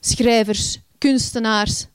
[0.00, 1.86] schrijvers, kunstenaars,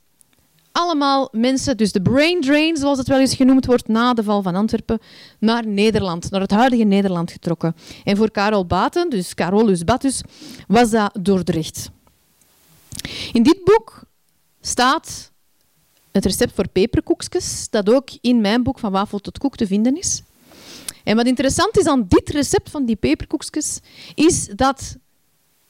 [0.78, 4.42] allemaal mensen, dus de brain drain, zoals het wel eens genoemd wordt, na de val
[4.42, 5.00] van Antwerpen,
[5.40, 7.76] naar Nederland, naar het huidige Nederland getrokken.
[8.04, 10.22] En voor Karel Baten, dus Carolus Batus,
[10.68, 11.90] was dat Dordrecht.
[13.34, 14.04] In dit boek
[14.62, 15.32] staat
[16.12, 19.98] het recept voor peperkoekjes, dat ook in mijn boek Van Wafel tot Koek te vinden
[19.98, 20.22] is.
[21.04, 23.80] En wat interessant is aan dit recept van die peperkoekjes,
[24.16, 24.98] is dat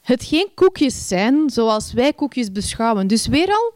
[0.01, 3.07] het geen koekjes zijn zoals wij koekjes beschouwen.
[3.07, 3.73] Dus weer al,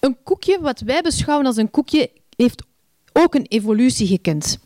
[0.00, 2.62] een koekje, wat wij beschouwen als een koekje, heeft
[3.12, 4.58] ook een evolutie gekend.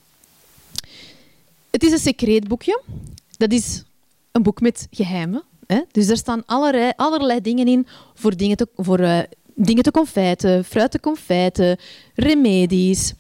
[1.70, 2.83] Het is een secreetboekje.
[3.37, 3.83] Dat is
[4.33, 5.43] een boek met geheimen.
[5.66, 5.80] Hè?
[5.91, 9.18] Dus er staan allerlei, allerlei dingen in voor dingen te, voor, uh,
[9.55, 11.78] dingen te confijten, fruit te confijten,
[12.14, 13.14] remedies,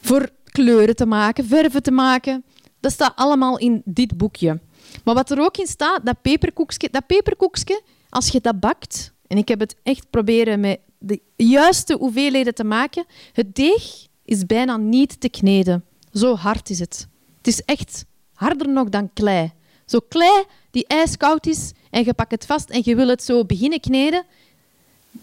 [0.00, 2.44] voor kleuren te maken, verven te maken.
[2.80, 4.60] Dat staat allemaal in dit boekje.
[5.04, 9.36] Maar wat er ook in staat, dat peperkoekje, dat peperkoekje als je dat bakt, en
[9.36, 13.04] ik heb het echt proberen met de juiste hoeveelheden te maken.
[13.32, 15.84] Het deeg is bijna niet te kneden.
[16.12, 17.08] Zo hard is het.
[17.38, 19.52] Het is echt harder nog dan klei.
[19.86, 23.44] Zo klei die ijskoud is en je pakt het vast en je wil het zo
[23.44, 24.24] beginnen kneden.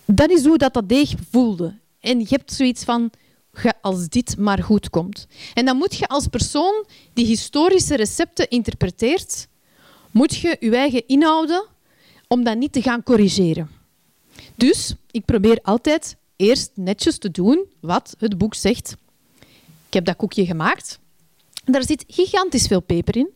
[0.05, 1.77] Dat is hoe dat, dat deeg voelde.
[1.99, 3.11] En je hebt zoiets van,
[3.81, 5.27] als dit maar goed komt.
[5.53, 9.47] En dan moet je als persoon die historische recepten interpreteert,
[10.11, 11.65] moet je je eigen inhouden
[12.27, 13.78] om dat niet te gaan corrigeren.
[14.59, 18.95] Dus ik probeer altijd eerst netjes te doen wat het boek zegt.
[19.87, 20.99] Ik heb dat koekje gemaakt.
[21.65, 23.29] Daar zit gigantisch veel peper in.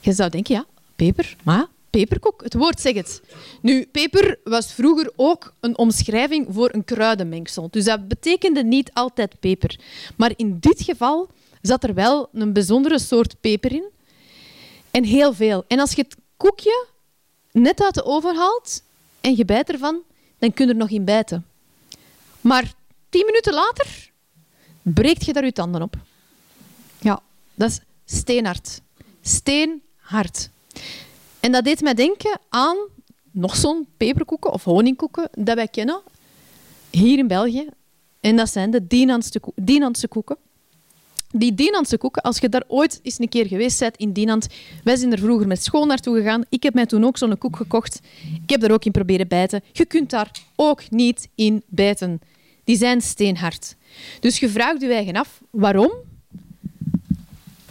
[0.00, 3.22] Je zou denken, ja, peper, maar peperkoek, het woord zegt het.
[3.60, 7.68] Nu, peper was vroeger ook een omschrijving voor een kruidenmengsel.
[7.70, 9.78] Dus dat betekende niet altijd peper.
[10.16, 11.28] Maar in dit geval
[11.62, 13.88] zat er wel een bijzondere soort peper in.
[14.90, 15.64] En heel veel.
[15.68, 16.86] En als je het koekje
[17.52, 18.82] net uit de oven haalt
[19.20, 20.02] en je bijt ervan,
[20.38, 21.46] dan kun je er nog in bijten.
[22.40, 22.72] Maar
[23.08, 24.10] tien minuten later
[24.82, 25.96] breekt je daar je tanden op.
[26.98, 27.22] Ja,
[27.54, 28.80] dat is steenhard.
[29.20, 30.50] Steenhard.
[31.40, 32.76] En dat deed mij denken aan
[33.30, 36.00] nog zo'n peperkoeken of honingkoeken dat wij kennen
[36.90, 37.68] hier in België.
[38.20, 38.86] En dat zijn de
[39.54, 40.36] Dinantse koeken.
[41.30, 44.46] Die Dinantse koeken, als je daar ooit eens een keer geweest bent in Dinant,
[44.84, 46.44] wij zijn er vroeger met school naartoe gegaan.
[46.48, 48.00] Ik heb mij toen ook zo'n koek gekocht.
[48.42, 49.62] Ik heb er ook in proberen bijten.
[49.72, 52.20] Je kunt daar ook niet in bijten.
[52.64, 53.76] Die zijn steenhard.
[54.20, 55.90] Dus je vraagt je eigen af, waarom?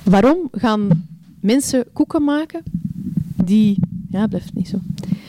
[0.04, 1.08] Waarom gaan
[1.40, 2.64] mensen koeken maken
[3.44, 3.80] die...
[4.12, 4.78] Ja, blijft niet zo.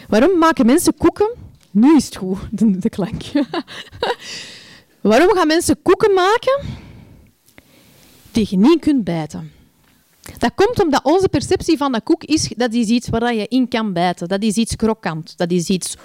[0.09, 1.29] Waarom maken mensen koeken...
[1.71, 3.23] Nu is het goed, de, de klank.
[5.01, 6.61] Waarom gaan mensen koeken maken
[8.37, 9.53] die je niet kunt bijten?
[10.39, 13.69] Dat komt omdat onze perceptie van een koek is dat is iets waar je in
[13.69, 14.29] kan bijten.
[14.29, 15.37] Dat is iets krokant.
[15.37, 15.97] Dat is iets,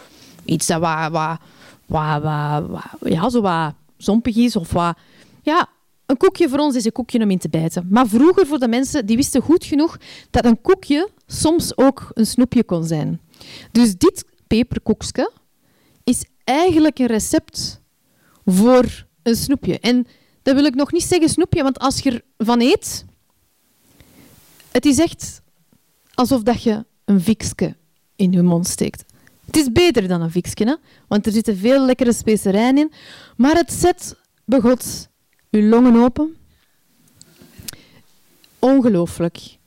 [0.45, 4.55] iets dat wat, wat, wat, wat, ja, zo wat zompig is.
[4.55, 4.97] Of wat,
[5.41, 5.69] ja,
[6.05, 7.87] een koekje voor ons is een koekje om in te bijten.
[7.89, 9.97] Maar vroeger voor de mensen die wisten goed genoeg
[10.29, 13.21] dat een koekje soms ook een snoepje kon zijn.
[13.71, 15.31] Dus dit peperkoekje
[16.03, 17.81] is eigenlijk een recept
[18.45, 19.79] voor een snoepje.
[19.79, 20.07] En
[20.41, 23.05] dat wil ik nog niet zeggen snoepje, want als je ervan eet,
[24.71, 25.41] het is echt
[26.13, 27.75] alsof dat je een viksje
[28.15, 29.03] in je mond steekt.
[29.45, 32.91] Het is beter dan een viksje, want er zitten veel lekkere specerijen in,
[33.37, 34.15] maar het zet
[34.45, 35.09] begot
[35.51, 36.35] uw longen open.
[38.59, 39.57] Ongelooflijk.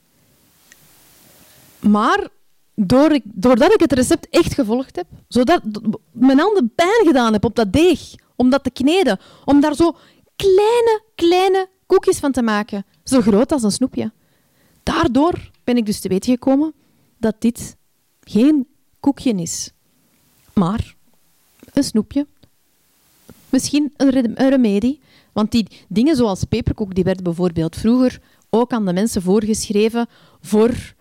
[1.80, 2.28] Maar
[2.74, 5.60] door doordat ik het recept echt gevolgd heb, zodat
[6.12, 8.00] mijn handen pijn gedaan heb op dat deeg,
[8.36, 9.96] om dat te kneden, om daar zo
[10.37, 14.12] kleine, kleine koekjes van te maken, zo groot als een snoepje.
[14.82, 16.74] Daardoor ben ik dus te weten gekomen
[17.18, 17.76] dat dit
[18.20, 18.66] geen
[19.01, 19.70] koekje is,
[20.53, 20.95] maar
[21.72, 22.26] een snoepje.
[23.49, 25.01] Misschien een remedie
[25.35, 28.20] want die dingen zoals peperkoek, die werden bijvoorbeeld vroeger
[28.51, 30.07] ook aan de mensen voorgeschreven
[30.41, 30.95] voor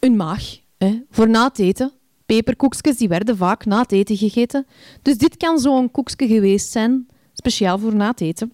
[0.00, 1.92] hun maag, hè, voor na het eten.
[2.26, 4.66] Peperkoekjes die werden vaak na het eten gegeten.
[5.02, 8.52] Dus dit kan zo'n koekje geweest zijn, speciaal voor na het eten.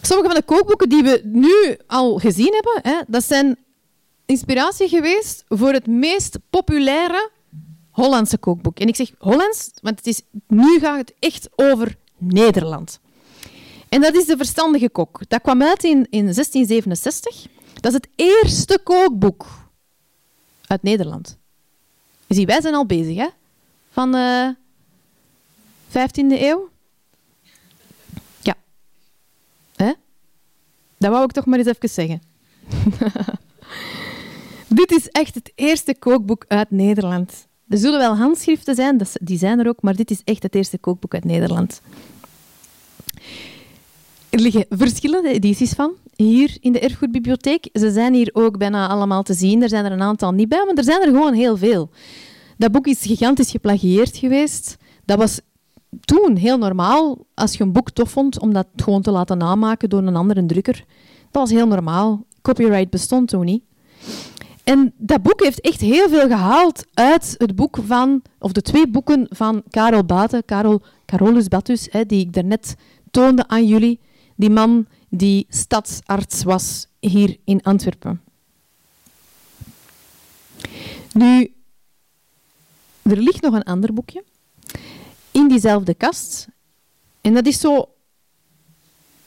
[0.00, 3.58] Sommige van de kookboeken die we nu al gezien hebben, hè, dat zijn
[4.26, 7.30] inspiratie geweest voor het meest populaire
[7.90, 8.78] Hollandse kookboek.
[8.78, 13.00] En ik zeg Hollands, want het is, nu gaat het echt over Nederland.
[13.88, 15.20] En dat is De Verstandige Kok.
[15.28, 17.46] Dat kwam uit in, in 1667.
[17.80, 19.46] Dat is het eerste kookboek
[20.68, 21.38] uit Nederland.
[22.28, 23.28] Zie, wij zijn al bezig, hè?
[23.90, 24.56] Van de
[25.88, 26.68] 15e eeuw.
[28.40, 28.54] Ja.
[29.76, 29.92] Hè?
[30.98, 32.22] Dat wou ik toch maar eens even zeggen.
[34.68, 37.46] Dit is echt het eerste kookboek uit Nederland.
[37.68, 40.78] Er zullen wel handschriften zijn, die zijn er ook, maar dit is echt het eerste
[40.78, 41.80] kookboek uit Nederland.
[44.28, 45.92] Er liggen verschillende edities van,
[46.24, 47.68] hier in de Erfgoedbibliotheek.
[47.72, 49.62] Ze zijn hier ook bijna allemaal te zien.
[49.62, 51.90] Er zijn er een aantal niet bij, maar er zijn er gewoon heel veel.
[52.56, 54.76] Dat boek is gigantisch geplagieerd geweest.
[55.04, 55.40] Dat was
[56.00, 59.88] toen heel normaal, als je een boek tof vond, om dat gewoon te laten namaken
[59.88, 60.84] door een andere drukker.
[61.30, 62.24] Dat was heel normaal.
[62.42, 63.62] Copyright bestond toen niet.
[64.64, 68.88] En dat boek heeft echt heel veel gehaald uit het boek van, of de twee
[68.88, 72.74] boeken van Karel Baten, Karel, Carolus Batus, hè, die ik daarnet
[73.10, 74.00] toonde aan jullie.
[74.36, 78.20] Die man die stadsarts was hier in Antwerpen.
[81.12, 81.52] Nu,
[83.02, 84.24] er ligt nog een ander boekje
[85.30, 86.46] in diezelfde kast.
[87.20, 87.88] En dat is zo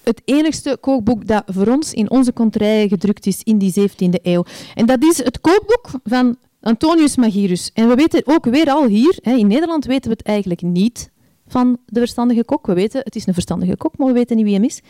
[0.04, 4.46] het enigste kookboek dat voor ons in onze contraille gedrukt is in die 17e eeuw.
[4.76, 7.72] En dat is het kookboek van Antonius Magirus.
[7.74, 11.12] En we weten ook weer al hier, in Nederland weten we het eigenlijk niet
[11.52, 12.66] van de verstandige kok.
[12.66, 14.82] We weten, het is een verstandige kok, maar we weten niet wie hem is.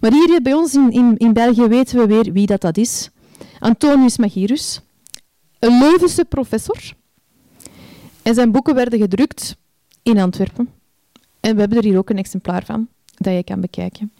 [0.00, 3.10] Maar hier bij ons in, in, in België weten we weer wie dat, dat is.
[3.58, 4.80] Antonius Magirus,
[5.58, 6.94] een Leuvense professor.
[8.22, 9.56] En zijn boeken werden gedrukt
[10.02, 10.68] in Antwerpen.
[11.40, 14.12] En we hebben er hier ook een exemplaar van, dat je kan bekijken.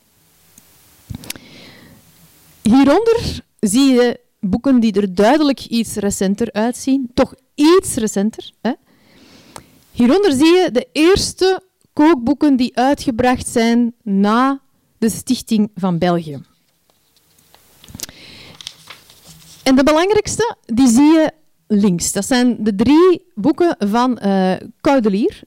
[2.62, 7.11] Hieronder zie je boeken die er duidelijk iets recenter uitzien.
[7.14, 8.53] Toch iets recenter.
[8.61, 8.72] Hè?
[9.92, 11.62] Hieronder zie je de eerste
[11.97, 14.61] kookboeken die uitgebracht zijn na
[14.99, 16.40] de stichting van België.
[19.62, 21.32] En de belangrijkste, die zie je
[21.66, 22.12] links.
[22.12, 25.40] Dat zijn de drie boeken van uh, Caudelier.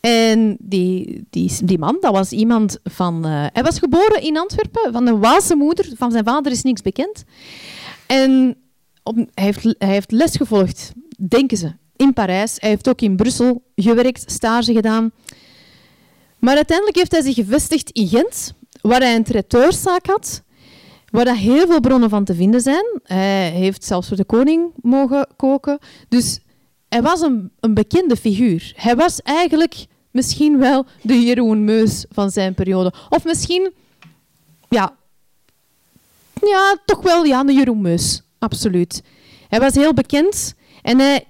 [0.00, 3.26] En die, die, die man, dat was iemand van...
[3.26, 5.88] Uh, hij was geboren in Antwerpen, van een Waalse moeder.
[5.96, 7.24] Van zijn vader is niks bekend.
[8.06, 8.56] En
[9.02, 10.92] op, hij, heeft, hij heeft les gevolgd,
[11.28, 12.56] denken ze, in Parijs.
[12.58, 15.10] Hij heeft ook in Brussel gewerkt, stage gedaan.
[16.44, 20.42] Maar uiteindelijk heeft hij zich gevestigd in Gent, waar hij een traiteurszaak had,
[21.10, 23.00] waar er heel veel bronnen van te vinden zijn.
[23.02, 25.78] Hij heeft zelfs voor de koning mogen koken.
[26.08, 26.40] Dus
[26.88, 28.72] hij was een, een bekende figuur.
[28.76, 32.92] Hij was eigenlijk misschien wel de Jeroen Meus van zijn periode.
[33.08, 33.72] Of misschien,
[34.68, 34.96] ja,
[36.40, 38.22] ja toch wel ja, de Jeroen Meus.
[38.38, 39.02] Absoluut.
[39.48, 41.26] Hij was heel bekend en hij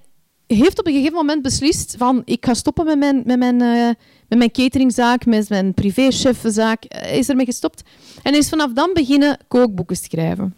[0.47, 3.89] heeft op een gegeven moment beslist van ik ga stoppen met mijn, met mijn, uh,
[4.37, 6.83] met mijn cateringzaak, met mijn privéchefzaak.
[6.87, 7.81] Hij is ermee gestopt.
[8.23, 10.55] En is vanaf dan beginnen kookboeken schrijven.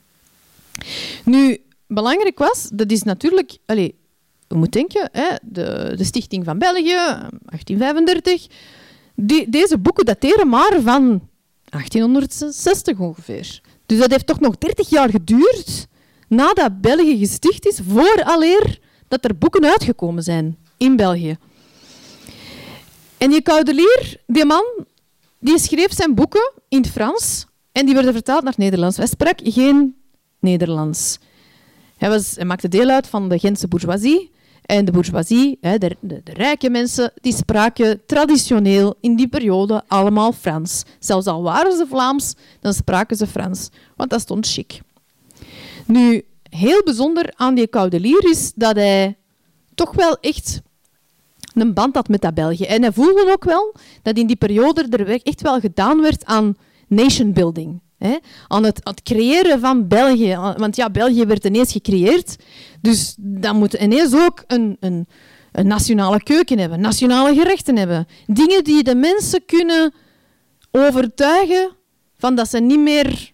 [1.25, 3.57] Nu, belangrijk was, dat is natuurlijk...
[3.65, 3.89] Allez,
[4.47, 8.47] je moet denken, hè, de, de Stichting van België, 1835.
[9.15, 11.29] Die, deze boeken dateren maar van
[11.63, 13.61] 1860 ongeveer.
[13.85, 15.87] Dus dat heeft toch nog 30 jaar geduurd
[16.27, 21.37] nadat België gesticht is, vooraleer dat er boeken uitgekomen zijn in België.
[23.25, 24.63] En die Caudelier, die man,
[25.39, 28.97] die schreef zijn boeken in het Frans en die werden vertaald naar het Nederlands.
[28.97, 29.95] Hij sprak geen
[30.39, 31.19] Nederlands.
[31.97, 34.31] Hij, was, hij maakte deel uit van de Gentse bourgeoisie.
[34.65, 40.31] En de bourgeoisie, de, de, de, rijke mensen, die spraken traditioneel in die periode allemaal
[40.31, 40.83] Frans.
[40.99, 44.81] Zelfs al waren ze Vlaams, dan spraken ze Frans, want dat stond chic.
[45.85, 49.17] Nu, heel bijzonder aan die Caudelier is dat hij
[49.75, 50.61] toch wel echt
[51.55, 52.63] een band had met dat België.
[52.63, 56.57] En hij voelde ook wel dat in die periode er echt wel gedaan werd aan
[56.87, 57.81] nation building.
[57.97, 58.17] Hè?
[58.47, 60.35] Aan het, het, creëren van België.
[60.57, 62.35] Want ja, België werd ineens gecreëerd.
[62.81, 65.07] Dus dan moet ineens ook een, een,
[65.51, 68.07] een nationale keuken hebben, nationale gerechten hebben.
[68.27, 69.93] Dingen die de mensen kunnen
[70.71, 71.69] overtuigen
[72.17, 73.33] van dat ze niet meer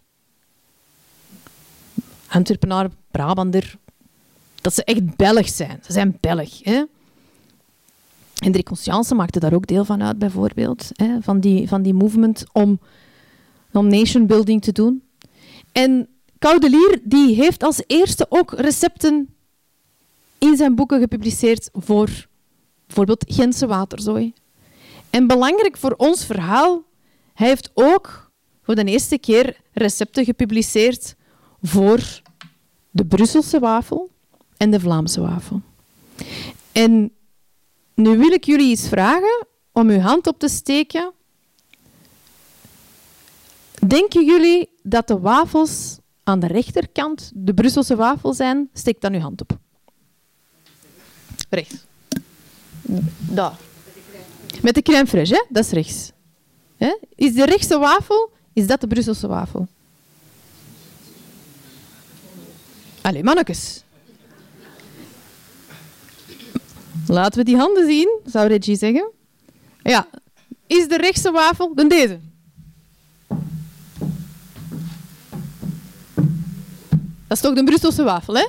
[2.28, 3.76] Antwerpenaar, Brabander,
[4.62, 5.80] dat ze echt Belg zijn.
[5.86, 6.64] Ze zijn Belg.
[6.64, 6.84] Hè?
[8.42, 10.88] Hendrik Conscience maakte daar ook deel van uit, bijvoorbeeld.
[10.92, 11.22] Hè?
[11.22, 12.80] Van, die, van die movement om,
[13.72, 15.04] om nation building te doen.
[15.72, 16.08] En
[16.40, 19.36] Caudelier die heeft als eerste ook recepten
[20.38, 22.28] in zijn boeken gepubliceerd voor
[22.86, 24.34] bijvoorbeeld Gentse waterzooi.
[25.10, 26.84] En belangrijk voor ons verhaal,
[27.34, 28.32] hij heeft ook
[28.64, 31.16] voor de eerste keer recepten gepubliceerd
[31.62, 32.22] voor
[32.90, 34.10] de Brusselse wafel
[34.58, 35.62] en de Vlaamse wafel.
[36.72, 37.12] En
[38.02, 41.14] nu wil ik jullie eens vragen om uw hand op te steken.
[43.88, 48.70] Denken jullie dat de wafels aan de rechterkant de Brusselse wafel zijn?
[48.74, 49.58] Steek dan uw hand op.
[51.50, 51.76] Rechts.
[53.18, 53.58] Daar.
[54.62, 55.46] Met de crème fraîche, hè?
[55.50, 56.12] dat is rechts.
[57.16, 59.68] Is de rechtse wafel, is dat de Brusselse wafel?
[63.02, 63.81] Allee, mannetjes.
[67.12, 69.12] Laten we die handen zien, zou Reggie zeggen.
[69.84, 70.08] Ja.
[70.68, 72.20] Is de rechtse wafel dan deze?
[77.28, 78.48] Dat is toch de Brusselse wafel, hè?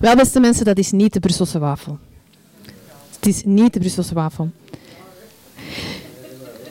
[0.00, 1.98] Wel, beste mensen, dat is niet de Brusselse wafel.
[3.14, 4.50] Het is niet de Brusselse wafel.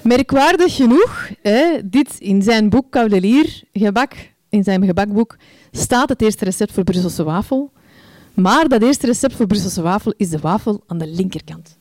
[0.01, 4.13] Merkwaardig genoeg, hè, dit in zijn boek Caudelier, gebak,
[4.49, 5.38] in zijn gebakboek,
[5.71, 7.71] staat het eerste recept voor Brusselse wafel.
[8.34, 11.77] Maar dat eerste recept voor Brusselse wafel is de wafel aan de linkerkant.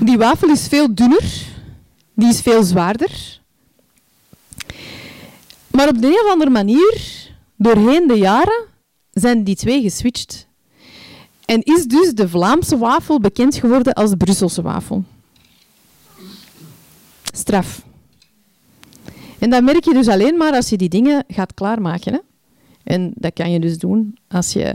[0.00, 1.46] Die wafel is veel dunner,
[2.14, 3.40] die is veel zwaarder.
[5.66, 6.98] Maar op de een of andere manier,
[7.56, 8.64] doorheen de jaren,
[9.12, 10.46] zijn die twee geswitcht.
[11.44, 15.04] En is dus de Vlaamse wafel bekend geworden als de Brusselse wafel.
[17.32, 17.82] Straf.
[19.38, 22.12] En dat merk je dus alleen maar als je die dingen gaat klaarmaken.
[22.12, 22.18] Hè?
[22.84, 24.74] En dat kan je dus doen als je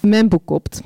[0.00, 0.80] mijn boek koopt.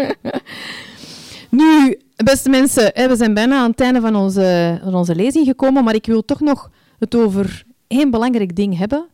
[1.60, 5.94] nu, beste mensen, we zijn bijna aan het einde van onze, onze lezing gekomen, maar
[5.94, 9.06] ik wil toch nog het over één belangrijk ding hebben.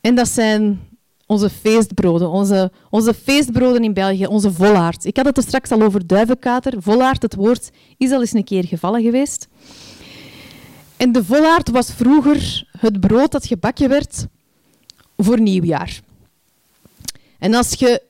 [0.00, 0.80] En dat zijn
[1.26, 5.04] onze feestbroden, onze, onze feestbroden in België, onze volaard.
[5.04, 6.82] Ik had het er straks al over duivenkater.
[6.82, 9.48] Volaard, het woord, is al eens een keer gevallen geweest.
[10.96, 14.26] En de volaard was vroeger het brood dat gebakken werd
[15.16, 16.00] voor nieuwjaar.
[17.38, 18.02] En als je,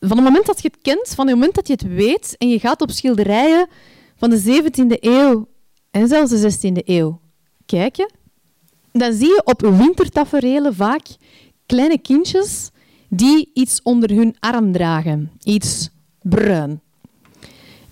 [0.00, 2.48] van het moment dat je het kent, van het moment dat je het weet, en
[2.48, 3.68] je gaat op schilderijen
[4.16, 5.48] van de 17e eeuw
[5.90, 7.20] en zelfs de 16e eeuw
[7.66, 8.12] kijken,
[8.92, 11.06] dan zie je op wintertaferelen vaak
[11.66, 12.70] kleine kindjes
[13.08, 15.88] die iets onder hun arm dragen, iets
[16.22, 16.80] bruin.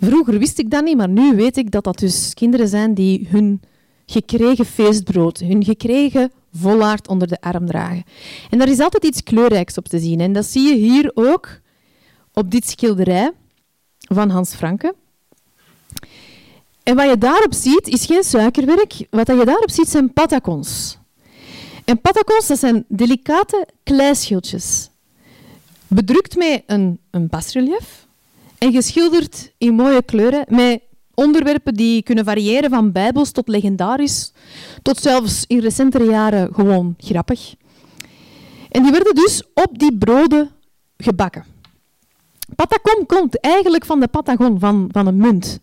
[0.00, 3.28] Vroeger wist ik dat niet, maar nu weet ik dat dat dus kinderen zijn die
[3.30, 3.60] hun
[4.06, 8.04] gekregen feestbrood, hun gekregen volaard onder de arm dragen.
[8.50, 10.20] En daar is altijd iets kleurrijks op te zien.
[10.20, 11.60] En dat zie je hier ook
[12.32, 13.32] op dit schilderij
[13.98, 14.94] van Hans Franke.
[16.82, 19.06] En wat je daarop ziet, is geen suikerwerk.
[19.10, 20.98] Wat je daarop ziet, zijn patacons.
[21.84, 24.90] En patacons, dat zijn delicate kleischildjes.
[25.86, 28.06] Bedrukt met een, een basrelief
[28.58, 30.80] en geschilderd in mooie kleuren met
[31.14, 34.32] onderwerpen die kunnen variëren van bijbels tot legendarisch,
[34.82, 37.54] tot zelfs in recentere jaren gewoon grappig.
[38.70, 40.50] En die werden dus op die broden
[40.96, 41.44] gebakken.
[42.54, 45.60] Patacon komt eigenlijk van de Patagon, van, van een munt.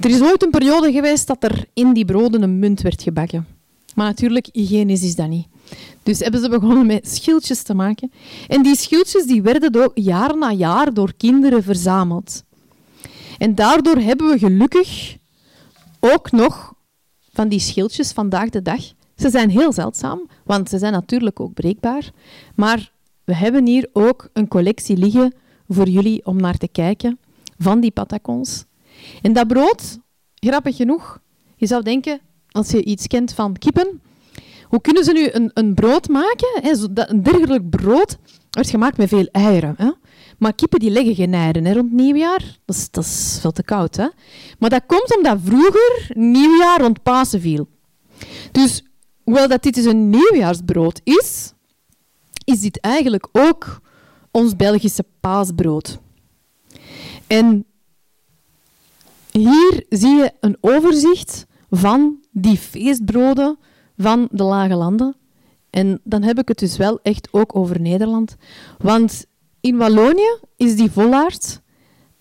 [0.00, 3.46] Er is ooit een periode geweest dat er in die broden een munt werd gebakken.
[3.94, 5.46] Maar natuurlijk, hygiënisch is dat niet.
[6.02, 8.12] Dus hebben ze begonnen met schildjes te maken.
[8.48, 12.44] En die schildjes die werden door, jaar na jaar door kinderen verzameld.
[13.42, 15.16] En daardoor hebben we gelukkig
[16.00, 16.74] ook nog
[17.32, 18.92] van die schildjes vandaag de dag.
[19.16, 22.10] Ze zijn heel zeldzaam, want ze zijn natuurlijk ook breekbaar.
[22.54, 22.92] Maar
[23.24, 25.34] we hebben hier ook een collectie liggen
[25.68, 27.18] voor jullie om naar te kijken
[27.58, 28.64] van die patacons.
[29.22, 29.98] En dat brood,
[30.34, 31.20] grappig genoeg,
[31.56, 32.20] je zou denken,
[32.50, 34.00] als je iets kent van kippen,
[34.64, 36.48] hoe kunnen ze nu een, een brood maken?
[36.94, 38.18] Een dergelijk brood
[38.50, 39.74] wordt gemaakt met veel eieren.
[39.76, 39.90] Hè?
[40.42, 42.58] Maar kippen die leggen geen hè, rond nieuwjaar.
[42.64, 43.96] Dat is, dat is veel te koud.
[43.96, 44.08] Hè?
[44.58, 47.68] Maar dat komt omdat vroeger nieuwjaar rond Pasen viel.
[48.52, 48.84] Dus
[49.24, 51.52] hoewel dat dit dus een nieuwjaarsbrood is,
[52.44, 53.80] is dit eigenlijk ook
[54.30, 55.98] ons Belgische paasbrood.
[57.26, 57.64] En
[59.30, 63.58] hier zie je een overzicht van die feestbroden
[63.96, 65.16] van de lage landen.
[65.70, 68.36] En dan heb ik het dus wel echt ook over Nederland.
[68.78, 69.26] Want
[69.62, 71.60] in Wallonië is die volaard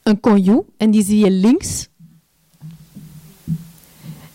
[0.03, 1.87] een conjou en die zie je links.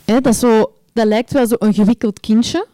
[0.04, 2.66] dat, zo, lijkt wel zo een gewikkeld kindje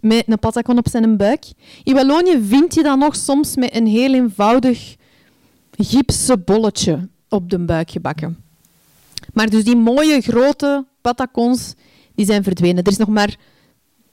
[0.00, 1.44] met een patakon op zijn buik.
[1.84, 4.96] In Wallonië vind je dat nog soms met een heel eenvoudig
[5.76, 8.38] gipsen bolletje op de buik gebakken.
[9.32, 11.74] Maar dus die mooie grote patakons
[12.14, 12.84] die zijn verdwenen.
[12.84, 13.36] Er, is nog maar,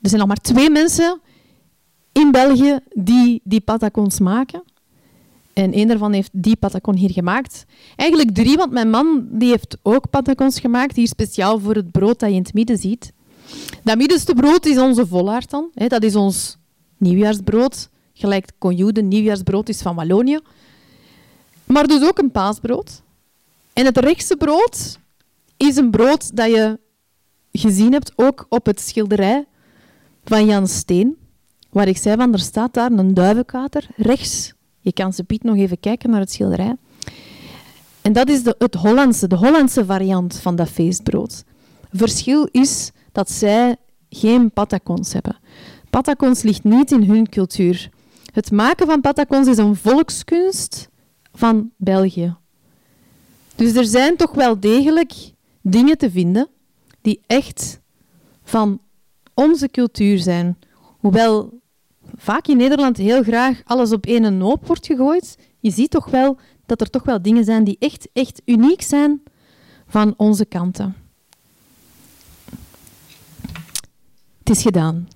[0.01, 1.21] er zijn nog maar twee mensen
[2.11, 4.63] in België die die patacons maken.
[5.57, 7.65] En één daarvan heeft die patacon hier gemaakt.
[7.95, 12.19] Eigenlijk drie, want mijn man die heeft ook patacons gemaakt, hier speciaal voor het brood
[12.19, 13.13] dat je in het midden ziet.
[13.83, 15.71] Dat middenste brood is onze volaard dan.
[15.73, 16.57] Dat is ons
[16.97, 17.89] nieuwjaarsbrood.
[18.13, 20.39] Gelijk Conjou, de nieuwjaarsbrood is van Wallonië.
[21.65, 23.01] Maar dus ook een paasbrood.
[23.73, 24.99] En het rechtse brood
[25.57, 26.79] is een brood dat je
[27.51, 29.45] gezien hebt, ook op het schilderij
[30.23, 31.17] van Jan Steen,
[31.69, 34.55] waar ik zei van, er staat daar een duivenkater rechts.
[34.79, 36.75] Je kan ze Piet nog even kijken naar het schilderij.
[38.01, 41.43] En dat is de, het Hollandse, de Hollandse variant van dat feestbrood.
[41.91, 43.75] Verschil is dat zij
[44.09, 45.37] geen patacons hebben.
[45.89, 47.89] Patacons ligt niet in hun cultuur.
[48.33, 50.89] Het maken van patacons is een volkskunst
[51.33, 52.35] van België.
[53.55, 55.13] Dus er zijn toch wel degelijk
[55.61, 56.47] dingen te vinden
[57.01, 57.79] die echt
[58.43, 58.81] van
[59.33, 60.57] onze cultuur zijn.
[60.99, 61.59] Hoewel
[62.15, 66.37] vaak in Nederland heel graag alles op één hoop wordt gegooid, je ziet toch wel
[66.65, 69.21] dat er toch wel dingen zijn die echt, echt uniek zijn
[69.87, 70.95] van onze kanten.
[74.39, 75.07] Het is gedaan.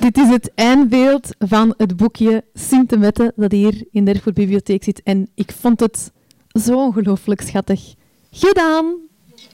[0.00, 3.00] Dit is het eindbeeld van het boekje Sint
[3.36, 5.02] dat hier in de Bibliotheek zit.
[5.02, 6.12] En ik vond het
[6.48, 7.94] zo ongelooflijk schattig.
[8.30, 8.96] Gedaan!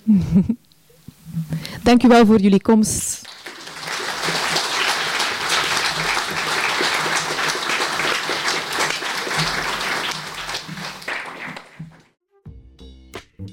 [1.83, 3.29] Dank u wel voor jullie komst.